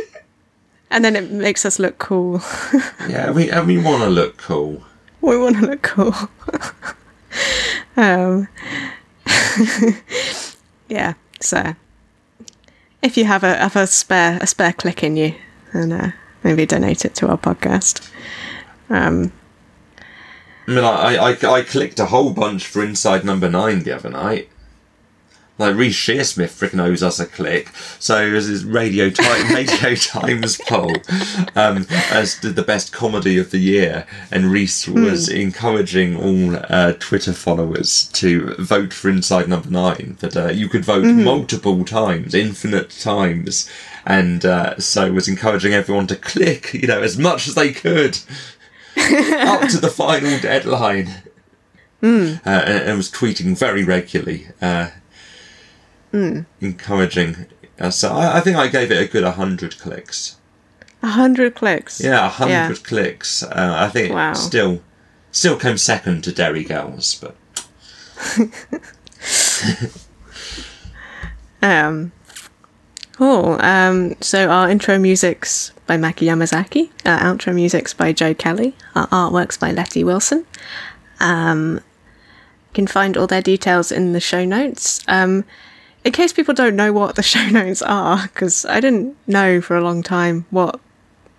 and 0.91 1.05
then 1.05 1.17
it 1.17 1.31
makes 1.33 1.65
us 1.65 1.79
look 1.81 1.99
cool. 1.99 2.41
yeah, 3.09 3.31
we 3.33 3.51
and 3.51 3.67
we 3.67 3.79
want 3.79 4.03
to 4.05 4.11
look 4.11 4.37
cool. 4.37 4.83
we 5.21 5.37
want 5.39 5.57
to 5.57 5.67
look 5.67 5.83
cool. 5.83 6.15
um, 7.97 8.49
yeah. 10.89 11.15
So 11.41 11.75
if 13.03 13.17
you 13.17 13.25
have 13.25 13.45
a 13.45 13.57
have 13.57 13.77
a 13.77 13.87
spare 13.87 14.39
a 14.41 14.47
spare 14.47 14.73
click 14.73 15.03
in 15.03 15.17
you, 15.17 15.35
and 15.73 15.93
uh, 15.93 16.11
maybe 16.43 16.67
donate 16.67 17.05
it 17.05 17.15
to 17.17 17.29
our 17.29 17.39
podcast. 17.39 18.11
Um, 18.91 19.33
I 20.67 20.71
mean, 20.71 20.85
I, 20.85 21.17
I 21.17 21.31
I 21.31 21.63
clicked 21.63 21.99
a 21.99 22.07
whole 22.07 22.33
bunch 22.33 22.67
for 22.67 22.83
Inside 22.85 23.25
Number 23.25 23.49
Nine 23.49 23.85
the 23.85 23.93
other 23.93 24.11
night. 24.11 24.51
Like 25.59 25.75
Reece 25.75 25.97
Shearsmith 25.97 26.51
freaking 26.51 26.81
owes 26.81 27.03
us 27.03 27.19
a 27.19 27.27
click. 27.27 27.71
So 27.99 28.25
it 28.25 28.33
was 28.33 28.47
his 28.47 28.65
Radio 28.65 29.11
Time 29.11 29.55
Radio 29.55 29.95
Times 29.97 30.57
poll 30.67 30.93
um, 31.57 31.87
as 32.11 32.39
to 32.41 32.51
the 32.51 32.63
best 32.63 32.93
comedy 32.93 33.39
of 33.39 33.51
the 33.51 33.59
year, 33.59 34.07
and 34.31 34.47
Reece 34.47 34.87
was 34.87 35.29
encouraging 35.29 36.17
all 36.17 36.57
uh, 36.69 36.93
Twitter 37.01 37.33
followers 37.33 38.09
to 38.15 38.55
vote 38.59 38.93
for 38.93 39.09
Inside 39.09 39.49
Number 39.49 39.71
Nine. 39.71 40.17
That 40.21 40.37
uh, 40.37 40.49
you 40.49 40.69
could 40.69 40.85
vote 40.85 41.05
multiple 41.05 41.85
times, 41.85 42.35
infinite 42.35 42.91
times, 42.91 43.69
and 44.07 44.45
uh, 44.45 44.79
so 44.79 45.13
was 45.13 45.29
encouraging 45.29 45.75
everyone 45.75 46.07
to 46.07 46.17
click, 46.17 46.73
you 46.73 46.87
know, 46.87 47.03
as 47.03 47.19
much 47.19 47.49
as 47.49 47.55
they 47.55 47.73
could 47.73 48.17
up 48.97 49.69
to 49.69 49.79
the 49.79 49.93
final 49.95 50.39
deadline. 50.39 51.23
Uh, 52.01 52.39
and, 52.47 52.89
and 52.91 52.97
was 52.97 53.11
tweeting 53.11 53.59
very 53.59 53.83
regularly, 53.83 54.47
uh, 54.63 54.91
encouraging. 56.13 57.47
Uh, 57.79 57.91
so 57.91 58.13
I, 58.13 58.39
I 58.39 58.41
think 58.41 58.57
I 58.57 58.69
gave 58.69 58.91
it 58.91 59.01
a 59.03 59.07
good 59.11 59.25
hundred 59.25 59.79
clicks. 59.79 60.37
a 61.03 61.09
hundred 61.09 61.55
clicks. 61.55 62.01
Yeah, 62.01 62.27
a 62.27 62.29
hundred 62.29 62.53
Yeah. 62.53 62.75
clicks. 62.83 63.43
Uh, 63.43 63.75
I 63.79 63.89
think 63.89 64.15
Wow. 64.15 64.33
it 64.33 64.37
still 64.37 64.83
still 65.31 65.57
came 65.59 65.79
second 65.79 66.25
to 66.25 66.33
Derry 66.33 66.65
Girls, 66.65 67.15
but 67.15 67.37
Um, 71.63 72.13
cool. 73.17 73.61
Um, 73.61 74.15
so 74.21 74.49
our 74.49 74.71
intro 74.71 74.99
music's 74.99 75.73
by 75.87 75.97
Maki 75.97 76.27
Yamazaki. 76.29 76.91
Our 77.05 77.19
outro 77.19 77.55
music's 77.55 77.93
by 77.95 78.13
Joe 78.13 78.33
Kelly. 78.35 78.77
Our 78.95 79.09
artwork's 79.09 79.57
by 79.57 79.73
Letty 79.73 80.05
Wilson. 80.05 80.47
Um, 81.21 81.75
you 82.71 82.75
can 82.75 82.87
find 82.87 83.17
all 83.17 83.27
their 83.27 83.43
details 83.43 83.91
in 83.91 84.13
the 84.13 84.21
show 84.21 84.45
notes. 84.45 85.01
Um, 85.09 85.45
in 86.05 86.13
case 86.13 86.33
people 86.33 86.55
don't 86.55 86.77
know 86.77 86.93
what 86.93 87.17
the 87.17 87.23
show 87.35 87.49
notes 87.49 87.83
are, 87.83 88.23
because 88.23 88.65
I 88.67 88.81
didn't 88.81 89.17
know 89.27 89.61
for 89.61 89.77
a 89.77 89.81
long 89.83 90.03
time 90.03 90.47
what 90.51 90.81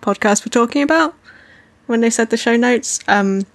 podcast 0.02 0.44
we're 0.44 0.50
talking 0.50 0.82
about 0.82 1.14
when 1.86 2.00
they 2.00 2.10
said 2.10 2.30
the 2.30 2.36
show 2.36 2.56
notes. 2.56 3.00
Um, 3.08 3.46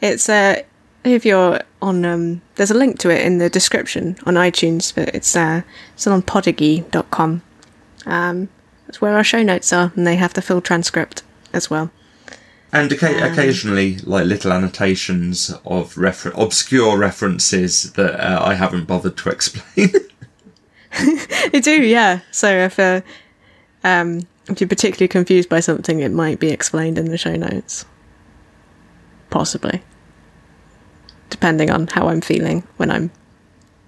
it's 0.00 0.28
uh, 0.28 0.62
if 1.04 1.24
you're 1.24 1.60
on 1.82 2.04
um, 2.04 2.42
there's 2.56 2.70
a 2.70 2.74
link 2.74 2.98
to 3.00 3.10
it 3.10 3.24
in 3.24 3.38
the 3.38 3.50
description 3.50 4.16
on 4.26 4.34
iTunes, 4.34 4.94
but 4.94 5.14
it's 5.14 5.34
uh, 5.36 5.62
it's 5.94 6.06
on 6.06 6.22
podigy.com. 6.22 7.42
Um, 8.06 8.48
that's 8.86 9.00
where 9.00 9.14
our 9.14 9.24
show 9.24 9.42
notes 9.42 9.72
are, 9.72 9.92
and 9.94 10.06
they 10.06 10.16
have 10.16 10.34
the 10.34 10.42
full 10.42 10.60
transcript 10.60 11.22
as 11.52 11.68
well. 11.70 11.90
and 12.72 12.92
oca- 12.92 13.30
occasionally 13.30 13.98
like 13.98 14.24
little 14.26 14.52
annotations 14.52 15.52
of 15.64 15.96
refer- 15.98 16.32
obscure 16.36 16.96
references 16.96 17.92
that 17.92 18.18
uh, 18.20 18.42
I 18.44 18.54
haven't 18.54 18.86
bothered 18.86 19.16
to 19.18 19.28
explain. 19.36 19.90
They 21.52 21.60
do, 21.60 21.82
yeah. 21.82 22.20
So 22.30 22.48
if 22.50 22.78
uh, 22.78 23.00
um, 23.84 24.26
if 24.48 24.60
you're 24.60 24.68
particularly 24.68 25.08
confused 25.08 25.48
by 25.48 25.60
something, 25.60 26.00
it 26.00 26.12
might 26.12 26.38
be 26.40 26.50
explained 26.50 26.98
in 26.98 27.06
the 27.10 27.18
show 27.18 27.36
notes, 27.36 27.84
possibly, 29.30 29.82
depending 31.28 31.70
on 31.70 31.86
how 31.88 32.08
I'm 32.08 32.20
feeling 32.20 32.62
when 32.76 32.90
I'm 32.90 33.10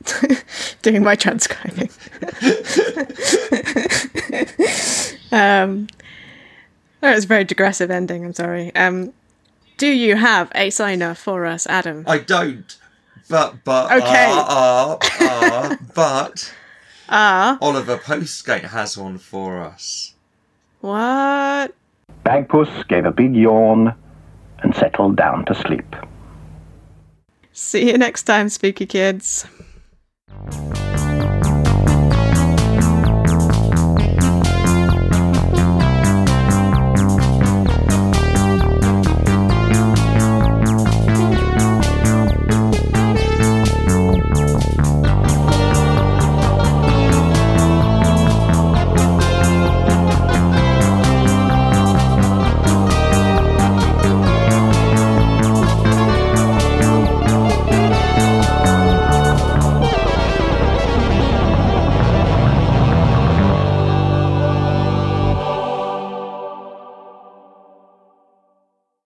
doing 0.83 1.03
my 1.03 1.15
transcribing. 1.15 1.91
um, 5.33 5.89
that 7.01 7.15
was 7.15 7.25
a 7.25 7.29
very 7.29 7.45
digressive 7.45 7.91
ending. 7.91 8.25
I'm 8.25 8.35
sorry. 8.35 8.75
Um, 8.75 9.13
do 9.77 9.87
you 9.89 10.17
have 10.17 10.51
a 10.55 10.71
signer 10.71 11.15
for 11.15 11.47
us, 11.47 11.67
Adam? 11.67 12.05
I 12.07 12.19
don't. 12.19 12.77
But 13.29 13.65
but 13.65 13.91
Okay. 13.93 14.31
uh, 14.31 14.43
uh, 14.43 14.99
uh, 15.21 15.77
but 15.95 16.53
Uh. 17.13 17.59
Oliver 17.61 17.99
Postgate 17.99 18.65
has 18.65 18.97
one 18.97 19.19
for 19.19 19.61
us. 19.61 20.15
What? 20.81 21.75
Bagpuss 22.25 22.89
gave 22.89 23.05
a 23.05 23.13
big 23.13 23.37
yawn 23.37 23.95
and 24.61 24.75
settled 24.75 25.17
down 25.17 25.45
to 25.45 25.55
sleep. 25.55 25.95
See 27.53 27.91
you 27.91 27.99
next 27.99 28.23
time, 28.23 28.49
spooky 28.49 28.87
kids. 28.87 29.47